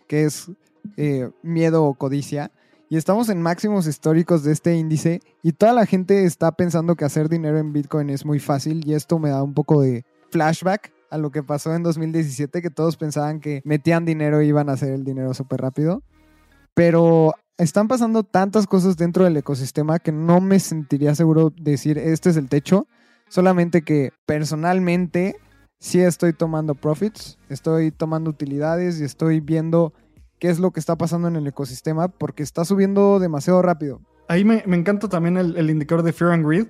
que 0.07 0.23
es 0.23 0.51
eh, 0.97 1.29
miedo 1.43 1.83
o 1.83 1.93
codicia. 1.93 2.51
Y 2.89 2.97
estamos 2.97 3.29
en 3.29 3.43
máximos 3.43 3.85
históricos 3.85 4.43
de 4.43 4.53
este 4.53 4.75
índice 4.75 5.21
y 5.43 5.51
toda 5.51 5.73
la 5.73 5.85
gente 5.85 6.25
está 6.25 6.51
pensando 6.51 6.95
que 6.95 7.05
hacer 7.05 7.29
dinero 7.29 7.59
en 7.59 7.73
Bitcoin 7.73 8.09
es 8.09 8.25
muy 8.25 8.39
fácil 8.39 8.81
y 8.87 8.95
esto 8.95 9.19
me 9.19 9.29
da 9.29 9.43
un 9.43 9.53
poco 9.53 9.81
de 9.81 10.03
flashback 10.31 10.91
a 11.11 11.17
lo 11.17 11.31
que 11.31 11.43
pasó 11.43 11.73
en 11.73 11.83
2017, 11.83 12.61
que 12.61 12.69
todos 12.69 12.97
pensaban 12.97 13.39
que 13.39 13.61
metían 13.65 14.05
dinero 14.05 14.41
y 14.41 14.47
iban 14.47 14.69
a 14.69 14.73
hacer 14.73 14.91
el 14.93 15.03
dinero 15.03 15.33
súper 15.33 15.61
rápido. 15.61 16.03
Pero 16.73 17.33
están 17.57 17.87
pasando 17.87 18.23
tantas 18.23 18.67
cosas 18.67 18.95
dentro 18.95 19.25
del 19.25 19.37
ecosistema 19.37 19.99
que 19.99 20.11
no 20.11 20.39
me 20.39 20.59
sentiría 20.59 21.13
seguro 21.15 21.51
decir 21.55 21.97
este 21.97 22.29
es 22.29 22.37
el 22.37 22.49
techo. 22.49 22.87
Solamente 23.27 23.83
que 23.83 24.11
personalmente 24.25 25.35
sí 25.79 25.99
estoy 25.99 26.33
tomando 26.33 26.75
profits, 26.75 27.37
estoy 27.49 27.91
tomando 27.91 28.29
utilidades 28.29 28.99
y 28.99 29.03
estoy 29.03 29.39
viendo 29.39 29.93
qué 30.39 30.49
es 30.49 30.59
lo 30.59 30.71
que 30.71 30.79
está 30.79 30.97
pasando 30.97 31.27
en 31.27 31.35
el 31.35 31.47
ecosistema 31.47 32.07
porque 32.07 32.43
está 32.43 32.65
subiendo 32.65 33.19
demasiado 33.19 33.61
rápido. 33.61 34.01
Ahí 34.27 34.45
me, 34.45 34.63
me 34.65 34.77
encanta 34.77 35.09
también 35.09 35.37
el, 35.37 35.69
indicador 35.69 36.03
de 36.03 36.13
Fear 36.13 36.31
and 36.31 36.47
Greed, 36.47 36.67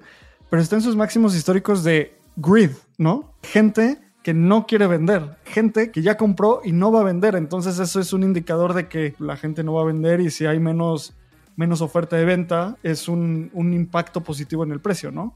pero 0.49 0.61
está 0.61 0.75
en 0.75 0.81
sus 0.81 0.95
máximos 0.95 1.35
históricos 1.35 1.83
de 1.83 2.17
greed, 2.37 2.71
¿no? 2.97 3.35
Gente 3.43 3.99
que 4.23 4.33
no 4.33 4.67
quiere 4.67 4.87
vender, 4.87 5.37
gente 5.45 5.91
que 5.91 6.01
ya 6.01 6.17
compró 6.17 6.61
y 6.63 6.71
no 6.71 6.91
va 6.91 7.01
a 7.01 7.03
vender, 7.03 7.35
entonces 7.35 7.79
eso 7.79 7.99
es 7.99 8.11
un 8.11 8.23
indicador 8.23 8.73
de 8.73 8.87
que 8.87 9.15
la 9.17 9.37
gente 9.37 9.63
no 9.63 9.73
va 9.73 9.81
a 9.81 9.85
vender 9.85 10.19
y 10.19 10.29
si 10.29 10.45
hay 10.45 10.59
menos, 10.59 11.15
menos 11.55 11.81
oferta 11.81 12.17
de 12.17 12.25
venta 12.25 12.77
es 12.83 13.07
un, 13.07 13.49
un 13.53 13.73
impacto 13.73 14.21
positivo 14.21 14.63
en 14.63 14.71
el 14.71 14.81
precio, 14.81 15.11
¿no? 15.11 15.35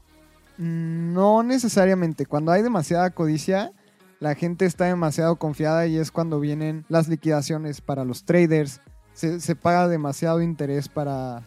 No 0.58 1.42
necesariamente. 1.42 2.26
Cuando 2.26 2.52
hay 2.52 2.62
demasiada 2.62 3.10
codicia, 3.10 3.72
la 4.20 4.34
gente 4.34 4.66
está 4.66 4.84
demasiado 4.84 5.36
confiada 5.36 5.86
y 5.86 5.96
es 5.96 6.12
cuando 6.12 6.38
vienen 6.38 6.84
las 6.88 7.08
liquidaciones 7.08 7.80
para 7.80 8.04
los 8.04 8.24
traders. 8.24 8.80
Se, 9.14 9.40
se 9.40 9.56
paga 9.56 9.88
demasiado 9.88 10.42
interés 10.42 10.88
para, 10.88 11.42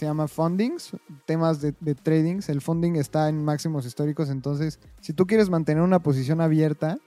se 0.00 0.06
llama 0.06 0.26
fundings, 0.26 0.96
temas 1.26 1.60
de, 1.60 1.74
de 1.80 1.94
tradings. 1.94 2.48
El 2.48 2.60
funding 2.60 2.96
está 2.96 3.28
en 3.28 3.44
máximos 3.44 3.86
históricos, 3.86 4.30
entonces 4.30 4.80
si 5.00 5.12
tú 5.12 5.26
quieres 5.26 5.48
mantener 5.48 5.82
una 5.82 6.00
posición 6.00 6.40
abierta, 6.40 6.98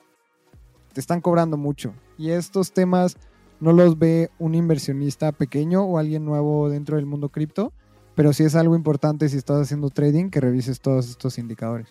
te 0.93 1.01
están 1.01 1.21
cobrando 1.21 1.57
mucho. 1.57 1.93
Y 2.17 2.29
estos 2.29 2.71
temas 2.71 3.17
no 3.59 3.73
los 3.73 3.99
ve 3.99 4.29
un 4.39 4.55
inversionista 4.55 5.31
pequeño 5.31 5.83
o 5.83 5.97
alguien 5.97 6.25
nuevo 6.25 6.69
dentro 6.69 6.95
del 6.95 7.05
mundo 7.05 7.29
cripto 7.29 7.73
pero 8.15 8.33
sí 8.33 8.43
es 8.43 8.55
algo 8.55 8.75
importante 8.75 9.27
si 9.29 9.37
estás 9.37 9.61
haciendo 9.61 9.89
trading 9.89 10.29
que 10.29 10.39
revises 10.39 10.79
todos 10.79 11.09
estos 11.09 11.37
indicadores. 11.37 11.87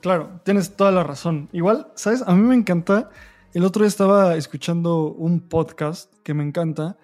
Claro, 0.00 0.40
tienes 0.44 0.76
toda 0.76 0.90
la 0.90 1.02
razón. 1.02 1.48
Igual, 1.52 1.90
¿sabes? 1.94 2.22
A 2.26 2.34
mí 2.34 2.42
me 2.42 2.54
encanta. 2.54 3.10
El 3.52 3.64
otro 3.64 3.82
día 3.82 3.88
estaba 3.88 4.36
escuchando 4.36 5.12
un 5.12 5.40
podcast 5.40 6.12
que 6.22 6.34
me 6.34 6.44
encanta 6.44 6.96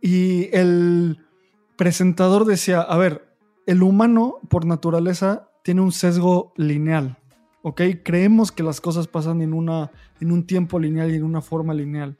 y 0.00 0.54
el 0.56 1.26
presentador 1.78 2.44
decía, 2.44 2.80
a 2.80 2.98
ver, 2.98 3.36
el 3.64 3.84
humano 3.84 4.40
por 4.50 4.66
naturaleza 4.66 5.48
tiene 5.62 5.80
un 5.80 5.92
sesgo 5.92 6.52
lineal, 6.56 7.18
¿ok? 7.62 7.80
Creemos 8.04 8.50
que 8.50 8.64
las 8.64 8.80
cosas 8.80 9.06
pasan 9.06 9.40
en, 9.42 9.54
una, 9.54 9.92
en 10.20 10.32
un 10.32 10.44
tiempo 10.44 10.80
lineal 10.80 11.12
y 11.12 11.14
en 11.14 11.22
una 11.22 11.40
forma 11.40 11.72
lineal. 11.72 12.16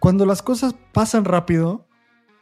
Cuando 0.00 0.26
las 0.26 0.42
cosas 0.42 0.74
pasan 0.92 1.24
rápido, 1.24 1.86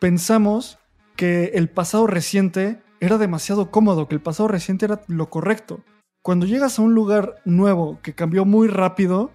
pensamos 0.00 0.78
que 1.14 1.52
el 1.54 1.68
pasado 1.68 2.06
reciente 2.06 2.82
era 3.00 3.18
demasiado 3.18 3.70
cómodo, 3.70 4.08
que 4.08 4.14
el 4.14 4.22
pasado 4.22 4.48
reciente 4.48 4.86
era 4.86 5.02
lo 5.06 5.28
correcto. 5.28 5.84
Cuando 6.22 6.46
llegas 6.46 6.78
a 6.78 6.82
un 6.82 6.94
lugar 6.94 7.42
nuevo 7.44 8.00
que 8.02 8.14
cambió 8.14 8.46
muy 8.46 8.66
rápido, 8.66 9.30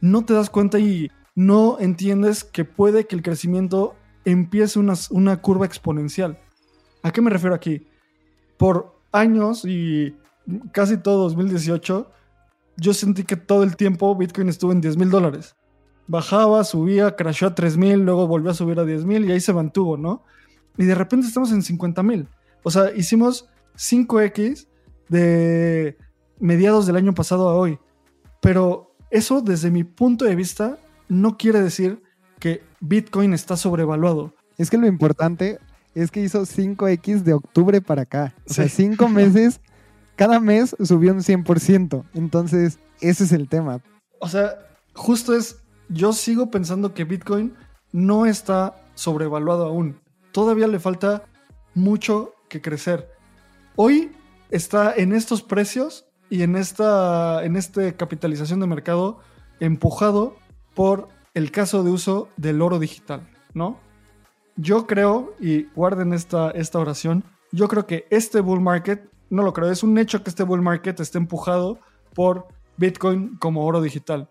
no 0.00 0.24
te 0.24 0.34
das 0.34 0.50
cuenta 0.50 0.78
y 0.78 1.10
no 1.34 1.80
entiendes 1.80 2.44
que 2.44 2.64
puede 2.64 3.08
que 3.08 3.16
el 3.16 3.22
crecimiento 3.22 3.96
empiece 4.24 4.78
una, 4.78 4.94
una 5.10 5.40
curva 5.40 5.66
exponencial. 5.66 6.38
¿A 7.02 7.12
qué 7.12 7.20
me 7.20 7.30
refiero 7.30 7.54
aquí? 7.54 7.86
Por 8.56 8.94
años 9.12 9.64
y 9.64 10.16
casi 10.72 10.96
todo 10.96 11.24
2018, 11.24 12.10
yo 12.76 12.94
sentí 12.94 13.24
que 13.24 13.36
todo 13.36 13.62
el 13.62 13.76
tiempo 13.76 14.14
Bitcoin 14.16 14.48
estuvo 14.48 14.72
en 14.72 14.80
10 14.80 14.96
mil 14.96 15.10
dólares. 15.10 15.56
Bajaba, 16.06 16.64
subía, 16.64 17.16
crashó 17.16 17.46
a 17.46 17.54
3 17.54 17.76
mil, 17.76 18.00
luego 18.00 18.26
volvió 18.26 18.50
a 18.50 18.54
subir 18.54 18.78
a 18.78 18.84
10 18.84 19.04
mil 19.04 19.24
y 19.24 19.32
ahí 19.32 19.40
se 19.40 19.52
mantuvo, 19.52 19.96
¿no? 19.96 20.24
y 20.76 20.84
de 20.84 20.94
repente 20.94 21.26
estamos 21.26 21.52
en 21.52 21.62
50 21.62 22.02
mil. 22.02 22.28
O 22.62 22.70
sea, 22.70 22.92
hicimos 22.94 23.48
5X 23.76 24.68
de 25.08 25.96
mediados 26.38 26.86
del 26.86 26.96
año 26.96 27.14
pasado 27.14 27.48
a 27.48 27.54
hoy. 27.54 27.78
Pero 28.40 28.94
eso, 29.10 29.40
desde 29.40 29.70
mi 29.70 29.84
punto 29.84 30.24
de 30.24 30.34
vista, 30.34 30.78
no 31.08 31.36
quiere 31.36 31.60
decir 31.60 32.02
que 32.38 32.62
Bitcoin 32.82 33.32
está 33.32 33.56
sobrevaluado. 33.56 34.34
Es 34.58 34.68
que 34.68 34.76
lo 34.76 34.86
importante 34.86 35.58
es 35.94 36.10
que 36.10 36.20
hizo 36.20 36.42
5X 36.42 37.22
de 37.22 37.32
octubre 37.32 37.80
para 37.80 38.02
acá. 38.02 38.34
O 38.46 38.52
sea, 38.52 38.68
5 38.68 39.08
meses, 39.08 39.60
cada 40.16 40.38
mes 40.38 40.76
subió 40.84 41.12
un 41.12 41.20
100%. 41.20 42.04
Entonces, 42.12 42.78
ese 43.00 43.24
es 43.24 43.32
el 43.32 43.48
tema. 43.48 43.80
O 44.20 44.28
sea, 44.28 44.58
justo 44.92 45.34
es, 45.34 45.56
yo 45.88 46.12
sigo 46.12 46.50
pensando 46.50 46.92
que 46.92 47.04
Bitcoin 47.04 47.54
no 47.92 48.26
está 48.26 48.76
sobrevaluado 48.94 49.64
aún 49.64 50.02
todavía 50.32 50.66
le 50.66 50.80
falta 50.80 51.22
mucho 51.74 52.34
que 52.48 52.60
crecer. 52.60 53.08
Hoy 53.76 54.12
está 54.50 54.94
en 54.94 55.12
estos 55.12 55.42
precios 55.42 56.06
y 56.28 56.42
en 56.42 56.56
esta 56.56 57.44
en 57.44 57.56
este 57.56 57.94
capitalización 57.94 58.60
de 58.60 58.66
mercado 58.66 59.20
empujado 59.60 60.36
por 60.74 61.08
el 61.34 61.50
caso 61.50 61.82
de 61.82 61.90
uso 61.90 62.28
del 62.36 62.62
oro 62.62 62.78
digital, 62.78 63.28
¿no? 63.54 63.78
yo 64.56 64.86
creo, 64.86 65.34
y 65.40 65.64
guarden 65.74 66.12
esta, 66.12 66.50
esta 66.50 66.78
oración, 66.78 67.24
yo 67.52 67.68
creo 67.68 67.86
que 67.86 68.06
este 68.10 68.40
bull 68.40 68.60
market, 68.60 69.10
no 69.30 69.42
lo 69.42 69.52
creo, 69.52 69.70
es 69.70 69.82
un 69.82 69.96
hecho 69.98 70.22
que 70.22 70.30
este 70.30 70.42
bull 70.42 70.62
market 70.62 71.00
esté 71.00 71.18
empujado 71.18 71.78
por 72.14 72.48
Bitcoin 72.76 73.36
como 73.36 73.64
oro 73.64 73.80
digital. 73.80 74.28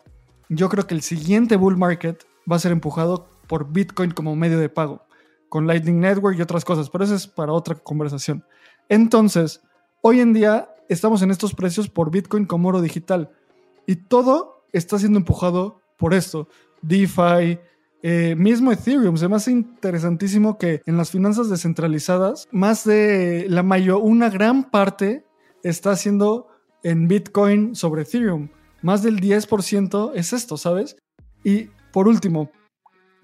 Yo 0.50 0.70
creo 0.70 0.86
que 0.86 0.94
el 0.94 1.02
siguiente 1.02 1.56
bull 1.56 1.78
market 1.78 2.24
va 2.52 2.56
a 2.56 2.60
ser 2.60 2.72
empujado 2.72 3.30
por 3.48 3.72
Bitcoin 3.72 4.12
como 4.12 4.36
medio 4.36 4.60
de 4.60 4.70
pago, 4.70 5.06
con 5.50 5.68
Lightning 5.68 6.00
Network 6.00 6.38
y 6.38 6.42
otras 6.42 6.66
cosas, 6.66 6.90
pero 6.90 7.04
eso 7.04 7.16
es 7.16 7.28
para 7.28 7.54
otra 7.54 7.76
conversación. 7.76 8.44
Entonces, 8.90 9.62
hoy 10.02 10.20
en 10.20 10.34
día 10.34 10.70
estamos 10.90 11.22
en 11.22 11.32
estos 11.32 11.54
precios 11.56 11.90
por 11.90 12.12
Bitcoin 12.12 12.46
como 12.46 12.70
oro 12.70 12.82
digital 12.82 13.32
y 13.88 13.96
todo 13.96 14.66
está 14.72 15.00
siendo 15.00 15.20
empujado 15.20 15.82
por 15.98 16.14
esto. 16.14 16.48
DeFi, 16.82 17.60
eh, 18.04 18.36
mismo 18.36 18.72
Ethereum, 18.72 19.16
se 19.18 19.28
me 19.28 19.36
hace 19.36 19.52
interesantísimo 19.52 20.58
que 20.58 20.82
en 20.86 20.98
las 20.98 21.12
finanzas 21.12 21.50
descentralizadas, 21.50 22.48
más 22.52 22.84
de 22.84 23.46
la 23.48 23.64
mayor, 23.64 24.02
una 24.04 24.30
gran 24.30 24.72
parte 24.72 25.26
está 25.64 25.92
haciendo 25.92 26.48
en 26.84 27.08
Bitcoin 27.08 27.76
sobre 27.76 28.02
Ethereum. 28.02 28.50
Más 28.82 29.04
del 29.04 29.20
10% 29.20 30.14
es 30.16 30.34
esto, 30.34 30.58
¿sabes? 30.58 30.96
Y 31.44 31.70
por 31.94 32.08
último, 32.08 32.50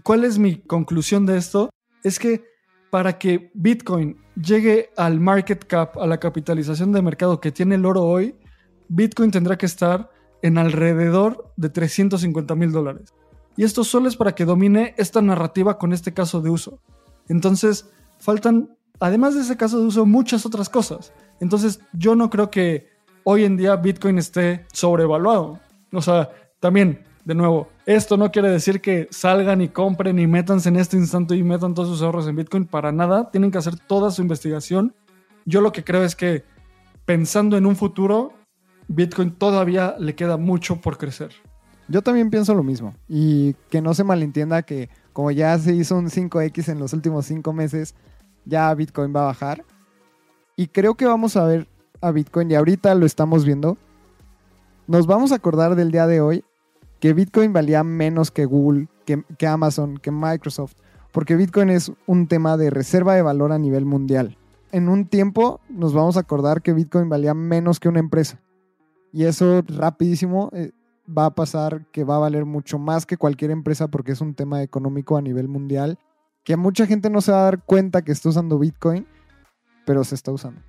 ¿cuál 0.04 0.24
es 0.24 0.38
mi 0.38 0.58
conclusión 0.58 1.26
de 1.26 1.38
esto? 1.38 1.70
Es 2.04 2.20
que 2.20 2.46
para 2.92 3.18
que 3.18 3.52
Bitcoin 3.56 4.18
llegue 4.36 4.92
al 4.96 5.20
market 5.20 5.66
cap, 5.66 5.98
a 5.98 6.06
la 6.06 6.20
capitalización 6.20 6.92
de 6.92 7.02
mercado 7.02 7.42
que 7.42 7.52
tiene 7.52 7.76
el 7.76 7.86
oro 7.86 8.04
hoy, 8.04 8.36
Bitcoin 8.90 9.32
tendrá 9.32 9.58
que 9.58 9.66
estar 9.66 10.12
en 10.42 10.58
alrededor 10.58 11.52
de 11.58 11.70
350 11.70 12.56
mil 12.56 12.72
dólares. 12.72 13.14
Y 13.58 13.64
esto 13.64 13.84
solo 13.84 14.08
es 14.08 14.16
para 14.16 14.36
que 14.36 14.46
domine 14.46 14.94
esta 14.98 15.22
narrativa 15.22 15.78
con 15.78 15.92
este 15.92 16.14
caso 16.14 16.42
de 16.42 16.52
uso. 16.52 16.80
Entonces, 17.28 17.90
faltan, 18.20 18.78
además 19.00 19.36
de 19.36 19.42
ese 19.42 19.58
caso 19.58 19.80
de 19.80 19.88
uso, 19.88 20.06
muchas 20.06 20.46
otras 20.46 20.70
cosas. 20.70 21.12
Entonces, 21.42 21.82
yo 21.92 22.16
no 22.16 22.30
creo 22.30 22.52
que 22.52 22.88
hoy 23.24 23.44
en 23.44 23.58
día 23.58 23.76
Bitcoin 23.76 24.20
esté 24.20 24.66
sobrevaluado. 24.72 25.60
O 25.92 26.02
sea, 26.02 26.30
también, 26.60 27.04
de 27.26 27.36
nuevo, 27.36 27.68
esto 27.88 28.16
no 28.16 28.32
quiere 28.32 28.50
decir 28.50 28.80
que 28.80 29.08
salgan 29.12 29.62
y 29.62 29.70
compren 29.70 30.20
y 30.20 30.28
métanse 30.28 30.70
en 30.70 30.76
este 30.76 30.96
instante 30.96 31.36
y 31.36 31.44
metan 31.44 31.74
todos 31.74 31.90
sus 31.90 32.02
ahorros 32.04 32.28
en 32.28 32.36
Bitcoin. 32.36 32.66
Para 32.66 32.92
nada, 32.92 33.32
tienen 33.32 33.50
que 33.50 33.58
hacer 33.58 33.78
toda 33.78 34.12
su 34.12 34.22
investigación. 34.22 34.96
Yo 35.46 35.62
lo 35.62 35.72
que 35.72 35.84
creo 35.84 36.04
es 36.04 36.16
que 36.16 36.46
pensando 37.06 37.58
en 37.58 37.66
un 37.66 37.76
futuro, 37.76 38.34
Bitcoin 38.88 39.32
todavía 39.32 39.96
le 39.98 40.16
queda 40.16 40.38
mucho 40.38 40.80
por 40.80 40.98
crecer. 40.98 41.32
Yo 41.88 42.02
también 42.02 42.30
pienso 42.30 42.54
lo 42.54 42.64
mismo. 42.64 42.94
Y 43.08 43.54
que 43.70 43.82
no 43.82 43.94
se 43.94 44.04
malentienda 44.04 44.64
que 44.64 44.90
como 45.14 45.32
ya 45.32 45.58
se 45.58 45.74
hizo 45.74 45.96
un 45.96 46.10
5X 46.10 46.70
en 46.70 46.80
los 46.80 46.94
últimos 46.94 47.26
5 47.26 47.52
meses, 47.54 47.96
ya 48.46 48.74
Bitcoin 48.74 49.16
va 49.16 49.22
a 49.22 49.26
bajar. 49.26 49.64
Y 50.56 50.68
creo 50.68 50.96
que 50.96 51.06
vamos 51.06 51.36
a 51.38 51.44
ver 51.46 51.68
a 52.02 52.12
Bitcoin, 52.12 52.52
y 52.52 52.56
ahorita 52.56 52.94
lo 52.96 53.06
estamos 53.06 53.46
viendo. 53.46 53.78
Nos 54.88 55.08
vamos 55.08 55.32
a 55.32 55.36
acordar 55.36 55.76
del 55.76 55.92
día 55.92 56.08
de 56.08 56.22
hoy 56.22 56.44
que 57.00 57.14
Bitcoin 57.14 57.54
valía 57.54 57.84
menos 57.84 58.32
que 58.32 58.46
Google, 58.46 58.88
que, 59.06 59.24
que 59.38 59.48
Amazon, 59.48 59.98
que 59.98 60.12
Microsoft. 60.12 60.76
Porque 61.12 61.36
Bitcoin 61.36 61.70
es 61.70 61.92
un 62.06 62.28
tema 62.28 62.58
de 62.58 62.70
reserva 62.70 63.16
de 63.16 63.22
valor 63.22 63.52
a 63.52 63.58
nivel 63.58 63.86
mundial. 63.86 64.38
En 64.72 64.90
un 64.90 65.06
tiempo 65.06 65.62
nos 65.70 65.94
vamos 65.94 66.18
a 66.18 66.22
acordar 66.22 66.62
que 66.62 66.74
Bitcoin 66.74 67.10
valía 67.10 67.34
menos 67.34 67.80
que 67.80 67.90
una 67.90 68.00
empresa. 68.00 68.40
Y 69.12 69.24
eso 69.24 69.64
rapidísimo 69.68 70.50
eh, 70.54 70.72
va 71.08 71.26
a 71.26 71.36
pasar 71.36 71.86
que 71.92 72.04
va 72.04 72.16
a 72.18 72.20
valer 72.20 72.46
mucho 72.46 72.80
más 72.80 73.06
que 73.06 73.18
cualquier 73.18 73.52
empresa 73.52 73.88
porque 73.88 74.12
es 74.12 74.22
un 74.22 74.34
tema 74.34 74.62
económico 74.62 75.18
a 75.18 75.22
nivel 75.22 75.48
mundial 75.48 75.98
que 76.44 76.56
mucha 76.56 76.86
gente 76.86 77.10
no 77.10 77.22
se 77.22 77.32
va 77.32 77.42
a 77.42 77.44
dar 77.44 77.64
cuenta 77.64 78.04
que 78.04 78.14
está 78.14 78.30
usando 78.30 78.58
Bitcoin, 78.58 79.06
pero 79.86 80.06
se 80.06 80.16
está 80.16 80.32
usando. 80.32 80.62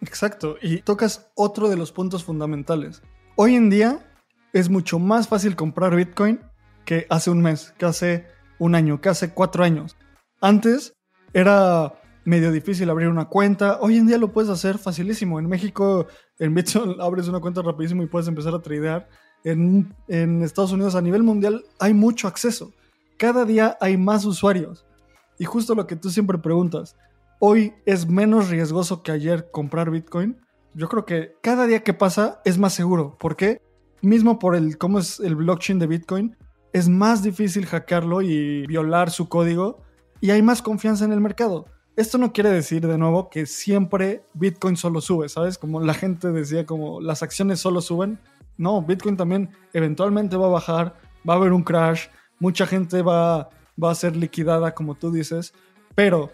Exacto, 0.00 0.56
y 0.62 0.82
tocas 0.82 1.30
otro 1.34 1.68
de 1.68 1.76
los 1.76 1.90
puntos 1.90 2.22
fundamentales. 2.22 3.02
Hoy 3.34 3.56
en 3.56 3.68
día 3.68 4.06
es 4.52 4.70
mucho 4.70 5.00
más 5.00 5.26
fácil 5.26 5.56
comprar 5.56 5.96
Bitcoin 5.96 6.40
que 6.84 7.06
hace 7.10 7.30
un 7.30 7.42
mes, 7.42 7.74
que 7.78 7.86
hace 7.86 8.26
un 8.60 8.76
año, 8.76 9.00
que 9.00 9.08
hace 9.08 9.34
cuatro 9.34 9.64
años. 9.64 9.96
Antes 10.40 10.92
era 11.32 12.00
medio 12.24 12.52
difícil 12.52 12.88
abrir 12.88 13.08
una 13.08 13.28
cuenta. 13.28 13.78
Hoy 13.80 13.96
en 13.96 14.06
día 14.06 14.18
lo 14.18 14.32
puedes 14.32 14.50
hacer 14.50 14.78
facilísimo. 14.78 15.40
En 15.40 15.48
México, 15.48 16.06
en 16.38 16.54
Bitcoin 16.54 16.94
abres 17.00 17.26
una 17.26 17.40
cuenta 17.40 17.62
rapidísimo 17.62 18.04
y 18.04 18.06
puedes 18.06 18.28
empezar 18.28 18.54
a 18.54 18.62
tradear 18.62 19.08
en, 19.44 19.94
Estados 20.42 20.72
Unidos 20.72 20.94
a 20.94 21.02
nivel 21.02 21.22
mundial 21.22 21.64
hay 21.78 21.94
mucho 21.94 22.28
acceso. 22.28 22.72
Cada 23.16 23.44
día 23.44 23.76
hay 23.80 23.96
más 23.96 24.24
usuarios. 24.24 24.86
Y 25.38 25.44
justo 25.44 25.74
lo 25.74 25.86
que 25.86 25.96
tú 25.96 26.10
siempre 26.10 26.38
preguntas, 26.38 26.96
¿hoy 27.38 27.74
es 27.86 28.08
menos 28.08 28.48
riesgoso 28.48 29.02
que 29.02 29.12
ayer 29.12 29.50
comprar 29.50 29.90
Bitcoin? 29.90 30.36
Yo 30.74 30.88
creo 30.88 31.04
que 31.04 31.34
cada 31.42 31.66
día 31.66 31.82
que 31.82 31.94
pasa 31.94 32.40
es 32.44 32.58
más 32.58 32.74
seguro. 32.74 33.16
¿Por 33.18 33.36
qué? 33.36 33.62
Mismo 34.02 34.38
por 34.38 34.54
el 34.54 34.78
cómo 34.78 34.98
es 34.98 35.20
el 35.20 35.34
blockchain 35.34 35.78
de 35.78 35.86
Bitcoin, 35.86 36.36
es 36.72 36.88
más 36.88 37.22
difícil 37.22 37.66
hackearlo 37.66 38.22
y 38.22 38.66
violar 38.66 39.10
su 39.10 39.28
código 39.28 39.82
y 40.20 40.30
hay 40.30 40.42
más 40.42 40.62
confianza 40.62 41.04
en 41.04 41.12
el 41.12 41.20
mercado. 41.20 41.66
Esto 41.96 42.16
no 42.16 42.32
quiere 42.32 42.50
decir 42.50 42.86
de 42.86 42.96
nuevo 42.96 43.28
que 43.28 43.46
siempre 43.46 44.22
Bitcoin 44.34 44.76
solo 44.76 45.00
sube, 45.00 45.28
¿sabes? 45.28 45.58
Como 45.58 45.80
la 45.80 45.94
gente 45.94 46.30
decía, 46.30 46.64
como 46.64 47.00
las 47.00 47.24
acciones 47.24 47.58
solo 47.58 47.80
suben. 47.80 48.20
No, 48.58 48.82
Bitcoin 48.82 49.16
también 49.16 49.50
eventualmente 49.72 50.36
va 50.36 50.46
a 50.46 50.50
bajar, 50.50 50.96
va 51.26 51.34
a 51.34 51.36
haber 51.36 51.52
un 51.52 51.62
crash, 51.62 52.08
mucha 52.38 52.66
gente 52.66 53.02
va, 53.02 53.48
va 53.82 53.90
a 53.90 53.94
ser 53.94 54.16
liquidada, 54.16 54.74
como 54.74 54.96
tú 54.96 55.10
dices, 55.10 55.54
pero 55.94 56.30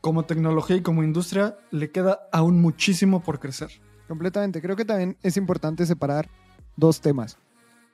como 0.00 0.24
tecnología 0.24 0.76
y 0.76 0.82
como 0.82 1.02
industria 1.02 1.56
le 1.70 1.90
queda 1.90 2.28
aún 2.32 2.60
muchísimo 2.60 3.22
por 3.22 3.38
crecer. 3.38 3.70
Completamente. 4.08 4.62
Creo 4.62 4.76
que 4.76 4.84
también 4.84 5.16
es 5.22 5.36
importante 5.36 5.84
separar 5.84 6.28
dos 6.76 7.00
temas. 7.00 7.38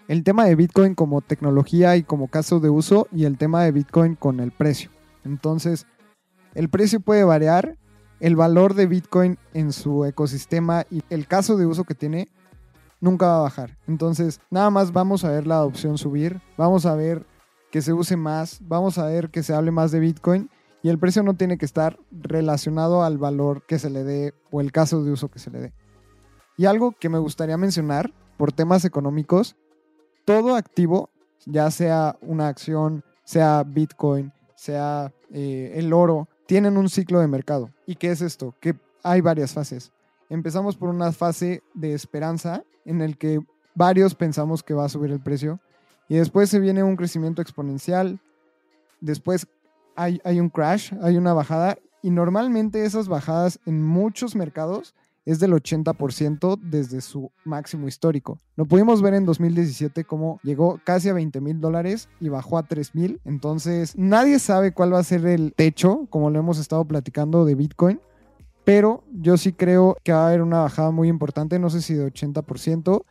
El 0.08 0.24
tema 0.24 0.44
de 0.44 0.56
Bitcoin 0.56 0.94
como 0.94 1.22
tecnología 1.22 1.96
y 1.96 2.02
como 2.02 2.28
caso 2.28 2.60
de 2.60 2.68
uso 2.68 3.08
y 3.12 3.24
el 3.24 3.38
tema 3.38 3.64
de 3.64 3.72
Bitcoin 3.72 4.14
con 4.14 4.40
el 4.40 4.52
precio. 4.52 4.90
Entonces, 5.24 5.86
el 6.54 6.68
precio 6.68 7.00
puede 7.00 7.24
variar, 7.24 7.78
el 8.20 8.36
valor 8.36 8.74
de 8.74 8.86
Bitcoin 8.86 9.38
en 9.54 9.72
su 9.72 10.04
ecosistema 10.04 10.84
y 10.90 11.02
el 11.08 11.26
caso 11.26 11.56
de 11.56 11.66
uso 11.66 11.84
que 11.84 11.94
tiene 11.94 12.28
nunca 13.02 13.26
va 13.26 13.38
a 13.38 13.42
bajar. 13.42 13.76
Entonces, 13.86 14.40
nada 14.48 14.70
más 14.70 14.92
vamos 14.92 15.24
a 15.24 15.30
ver 15.30 15.46
la 15.46 15.56
adopción 15.56 15.98
subir, 15.98 16.40
vamos 16.56 16.86
a 16.86 16.94
ver 16.94 17.26
que 17.70 17.82
se 17.82 17.92
use 17.92 18.16
más, 18.16 18.60
vamos 18.62 18.96
a 18.96 19.06
ver 19.06 19.28
que 19.28 19.42
se 19.42 19.52
hable 19.52 19.70
más 19.70 19.90
de 19.90 20.00
Bitcoin 20.00 20.48
y 20.82 20.88
el 20.88 20.98
precio 20.98 21.22
no 21.22 21.34
tiene 21.34 21.58
que 21.58 21.66
estar 21.66 21.98
relacionado 22.10 23.02
al 23.02 23.18
valor 23.18 23.66
que 23.66 23.78
se 23.78 23.90
le 23.90 24.04
dé 24.04 24.34
o 24.50 24.60
el 24.60 24.72
caso 24.72 25.02
de 25.02 25.10
uso 25.10 25.28
que 25.28 25.40
se 25.40 25.50
le 25.50 25.60
dé. 25.60 25.72
Y 26.56 26.66
algo 26.66 26.92
que 26.92 27.08
me 27.08 27.18
gustaría 27.18 27.56
mencionar 27.56 28.12
por 28.36 28.52
temas 28.52 28.84
económicos, 28.84 29.56
todo 30.24 30.54
activo, 30.54 31.10
ya 31.44 31.70
sea 31.70 32.16
una 32.20 32.48
acción, 32.48 33.04
sea 33.24 33.64
Bitcoin, 33.64 34.32
sea 34.54 35.12
eh, 35.32 35.72
el 35.74 35.92
oro, 35.92 36.28
tienen 36.46 36.76
un 36.76 36.88
ciclo 36.88 37.18
de 37.18 37.26
mercado. 37.26 37.70
¿Y 37.84 37.96
qué 37.96 38.12
es 38.12 38.20
esto? 38.20 38.54
Que 38.60 38.76
hay 39.02 39.20
varias 39.20 39.52
fases. 39.52 39.92
Empezamos 40.32 40.78
por 40.78 40.88
una 40.88 41.12
fase 41.12 41.62
de 41.74 41.92
esperanza 41.92 42.64
en 42.86 43.02
el 43.02 43.18
que 43.18 43.40
varios 43.74 44.14
pensamos 44.14 44.62
que 44.62 44.72
va 44.72 44.86
a 44.86 44.88
subir 44.88 45.10
el 45.10 45.20
precio 45.20 45.60
y 46.08 46.14
después 46.16 46.48
se 46.48 46.58
viene 46.58 46.82
un 46.82 46.96
crecimiento 46.96 47.42
exponencial, 47.42 48.18
después 49.02 49.46
hay, 49.94 50.22
hay 50.24 50.40
un 50.40 50.48
crash, 50.48 50.94
hay 51.02 51.18
una 51.18 51.34
bajada 51.34 51.76
y 52.00 52.08
normalmente 52.08 52.86
esas 52.86 53.08
bajadas 53.08 53.60
en 53.66 53.82
muchos 53.82 54.34
mercados 54.34 54.94
es 55.26 55.38
del 55.38 55.52
80% 55.52 56.58
desde 56.62 57.02
su 57.02 57.30
máximo 57.44 57.86
histórico. 57.86 58.38
Lo 58.56 58.64
pudimos 58.64 59.02
ver 59.02 59.12
en 59.12 59.26
2017 59.26 60.04
como 60.04 60.40
llegó 60.42 60.80
casi 60.82 61.10
a 61.10 61.12
20 61.12 61.42
mil 61.42 61.60
dólares 61.60 62.08
y 62.20 62.30
bajó 62.30 62.56
a 62.56 62.62
3 62.62 62.94
mil. 62.94 63.20
Entonces 63.26 63.92
nadie 63.98 64.38
sabe 64.38 64.72
cuál 64.72 64.94
va 64.94 64.98
a 64.98 65.04
ser 65.04 65.26
el 65.26 65.52
techo, 65.52 66.06
como 66.08 66.30
lo 66.30 66.38
hemos 66.38 66.58
estado 66.58 66.86
platicando 66.86 67.44
de 67.44 67.54
Bitcoin. 67.54 68.00
Pero 68.64 69.02
yo 69.12 69.36
sí 69.36 69.52
creo 69.52 69.96
que 70.04 70.12
va 70.12 70.24
a 70.24 70.26
haber 70.28 70.42
una 70.42 70.60
bajada 70.60 70.90
muy 70.90 71.08
importante, 71.08 71.58
no 71.58 71.70
sé 71.70 71.82
si 71.82 71.94
de 71.94 72.06
80%, 72.06 73.04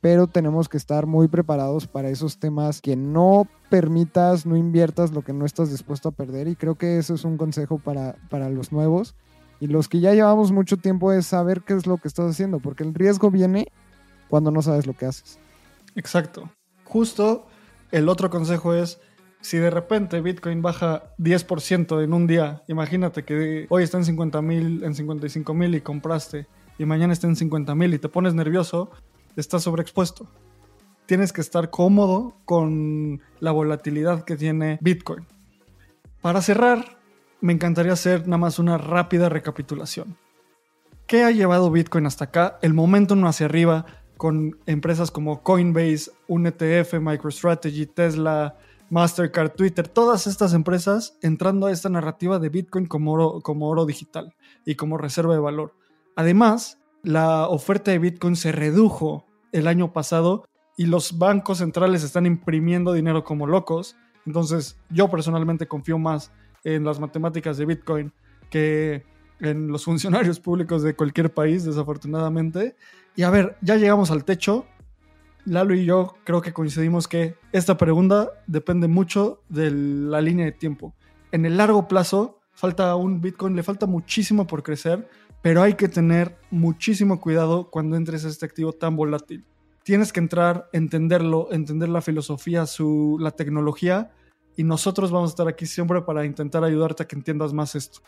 pero 0.00 0.26
tenemos 0.26 0.68
que 0.68 0.76
estar 0.76 1.06
muy 1.06 1.28
preparados 1.28 1.86
para 1.86 2.08
esos 2.08 2.38
temas 2.38 2.80
que 2.80 2.96
no 2.96 3.46
permitas, 3.70 4.46
no 4.46 4.56
inviertas 4.56 5.12
lo 5.12 5.22
que 5.22 5.32
no 5.32 5.44
estás 5.44 5.70
dispuesto 5.70 6.08
a 6.08 6.12
perder. 6.12 6.48
Y 6.48 6.56
creo 6.56 6.74
que 6.74 6.98
eso 6.98 7.14
es 7.14 7.24
un 7.24 7.36
consejo 7.36 7.78
para, 7.78 8.16
para 8.28 8.50
los 8.50 8.72
nuevos. 8.72 9.14
Y 9.60 9.68
los 9.68 9.88
que 9.88 10.00
ya 10.00 10.12
llevamos 10.12 10.50
mucho 10.50 10.76
tiempo 10.76 11.12
es 11.12 11.26
saber 11.26 11.62
qué 11.62 11.74
es 11.74 11.86
lo 11.86 11.98
que 11.98 12.08
estás 12.08 12.28
haciendo, 12.28 12.58
porque 12.58 12.82
el 12.82 12.94
riesgo 12.94 13.30
viene 13.30 13.68
cuando 14.28 14.50
no 14.50 14.60
sabes 14.60 14.88
lo 14.88 14.94
que 14.94 15.06
haces. 15.06 15.38
Exacto. 15.94 16.50
Justo 16.84 17.46
el 17.92 18.08
otro 18.08 18.28
consejo 18.28 18.74
es 18.74 18.98
si 19.42 19.58
de 19.58 19.70
repente 19.70 20.20
Bitcoin 20.20 20.62
baja 20.62 21.14
10% 21.18 22.02
en 22.02 22.14
un 22.14 22.26
día, 22.26 22.62
imagínate 22.68 23.24
que 23.24 23.66
hoy 23.68 23.82
está 23.82 23.98
en 23.98 24.04
50 24.04 24.40
mil, 24.40 24.84
en 24.84 24.94
55 24.94 25.52
mil 25.52 25.74
y 25.74 25.80
compraste, 25.80 26.46
y 26.78 26.86
mañana 26.86 27.12
está 27.12 27.26
en 27.26 27.36
50 27.36 27.74
mil 27.74 27.92
y 27.92 27.98
te 27.98 28.08
pones 28.08 28.34
nervioso, 28.34 28.90
estás 29.36 29.64
sobreexpuesto. 29.64 30.30
Tienes 31.06 31.32
que 31.32 31.40
estar 31.40 31.70
cómodo 31.70 32.36
con 32.44 33.20
la 33.40 33.50
volatilidad 33.50 34.24
que 34.24 34.36
tiene 34.36 34.78
Bitcoin. 34.80 35.26
Para 36.20 36.40
cerrar, 36.40 36.98
me 37.40 37.52
encantaría 37.52 37.92
hacer 37.92 38.28
nada 38.28 38.38
más 38.38 38.60
una 38.60 38.78
rápida 38.78 39.28
recapitulación. 39.28 40.16
¿Qué 41.08 41.24
ha 41.24 41.32
llevado 41.32 41.72
Bitcoin 41.72 42.06
hasta 42.06 42.26
acá? 42.26 42.58
El 42.62 42.74
momentum 42.74 43.24
hacia 43.26 43.46
arriba 43.46 43.86
con 44.16 44.60
empresas 44.66 45.10
como 45.10 45.42
Coinbase, 45.42 46.12
un 46.28 46.46
ETF, 46.46 46.94
MicroStrategy, 47.00 47.86
Tesla, 47.86 48.56
Mastercard, 48.92 49.52
Twitter, 49.52 49.88
todas 49.88 50.26
estas 50.26 50.52
empresas 50.52 51.16
entrando 51.22 51.66
a 51.66 51.72
esta 51.72 51.88
narrativa 51.88 52.38
de 52.38 52.50
Bitcoin 52.50 52.84
como 52.84 53.12
oro, 53.12 53.40
como 53.40 53.70
oro 53.70 53.86
digital 53.86 54.34
y 54.66 54.74
como 54.74 54.98
reserva 54.98 55.32
de 55.32 55.40
valor. 55.40 55.74
Además, 56.14 56.78
la 57.02 57.48
oferta 57.48 57.90
de 57.90 57.98
Bitcoin 57.98 58.36
se 58.36 58.52
redujo 58.52 59.24
el 59.50 59.66
año 59.66 59.94
pasado 59.94 60.46
y 60.76 60.84
los 60.84 61.16
bancos 61.16 61.58
centrales 61.58 62.04
están 62.04 62.26
imprimiendo 62.26 62.92
dinero 62.92 63.24
como 63.24 63.46
locos. 63.46 63.96
Entonces, 64.26 64.78
yo 64.90 65.08
personalmente 65.08 65.66
confío 65.66 65.96
más 65.96 66.30
en 66.62 66.84
las 66.84 67.00
matemáticas 67.00 67.56
de 67.56 67.64
Bitcoin 67.64 68.12
que 68.50 69.06
en 69.40 69.68
los 69.68 69.84
funcionarios 69.86 70.38
públicos 70.38 70.82
de 70.82 70.94
cualquier 70.94 71.32
país, 71.32 71.64
desafortunadamente. 71.64 72.76
Y 73.16 73.22
a 73.22 73.30
ver, 73.30 73.56
ya 73.62 73.76
llegamos 73.76 74.10
al 74.10 74.26
techo. 74.26 74.66
Lalo 75.44 75.74
y 75.74 75.84
yo 75.84 76.16
creo 76.24 76.40
que 76.40 76.52
coincidimos 76.52 77.08
que 77.08 77.36
esta 77.52 77.76
pregunta 77.76 78.30
depende 78.46 78.86
mucho 78.86 79.42
de 79.48 79.70
la 79.70 80.20
línea 80.20 80.44
de 80.44 80.52
tiempo. 80.52 80.94
En 81.32 81.46
el 81.46 81.56
largo 81.56 81.88
plazo, 81.88 82.40
falta 82.52 82.94
un 82.94 83.20
Bitcoin, 83.20 83.56
le 83.56 83.62
falta 83.62 83.86
muchísimo 83.86 84.46
por 84.46 84.62
crecer, 84.62 85.08
pero 85.42 85.62
hay 85.62 85.74
que 85.74 85.88
tener 85.88 86.38
muchísimo 86.50 87.20
cuidado 87.20 87.70
cuando 87.70 87.96
entres 87.96 88.24
a 88.24 88.28
este 88.28 88.46
activo 88.46 88.72
tan 88.72 88.94
volátil. 88.94 89.44
Tienes 89.82 90.12
que 90.12 90.20
entrar, 90.20 90.68
entenderlo, 90.72 91.48
entender 91.50 91.88
la 91.88 92.00
filosofía, 92.00 92.66
su, 92.66 93.18
la 93.20 93.32
tecnología, 93.32 94.12
y 94.56 94.62
nosotros 94.62 95.10
vamos 95.10 95.30
a 95.30 95.32
estar 95.32 95.48
aquí 95.48 95.66
siempre 95.66 96.02
para 96.02 96.24
intentar 96.24 96.62
ayudarte 96.62 97.02
a 97.02 97.06
que 97.06 97.16
entiendas 97.16 97.52
más 97.52 97.74
esto. 97.74 98.00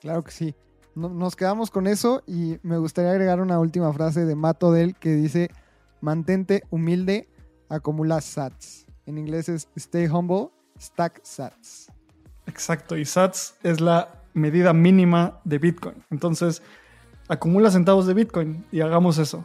Claro 0.00 0.24
que 0.24 0.30
sí. 0.30 0.54
nos 0.94 1.36
quedamos 1.36 1.70
con 1.70 1.86
eso 1.86 2.22
y 2.26 2.58
me 2.62 2.78
gustaría 2.78 3.10
agregar 3.10 3.40
una 3.40 3.58
última 3.58 3.92
frase 3.92 4.24
de 4.24 4.34
Matt 4.34 4.62
Odell 4.62 4.94
que 4.94 5.10
dice, 5.10 5.50
mantente 6.00 6.62
humilde, 6.70 7.28
acumula 7.68 8.20
sats. 8.20 8.86
En 9.06 9.18
inglés 9.18 9.48
es 9.48 9.68
stay 9.76 10.06
humble, 10.06 10.48
stack 10.80 11.20
sats. 11.22 11.90
Exacto, 12.46 12.96
y 12.96 13.04
sats 13.04 13.54
es 13.62 13.80
la 13.80 14.22
medida 14.34 14.72
mínima 14.72 15.40
de 15.44 15.58
Bitcoin. 15.58 16.04
Entonces, 16.10 16.62
acumula 17.28 17.70
centavos 17.70 18.06
de 18.06 18.14
Bitcoin 18.14 18.64
y 18.72 18.80
hagamos 18.80 19.18
eso. 19.18 19.44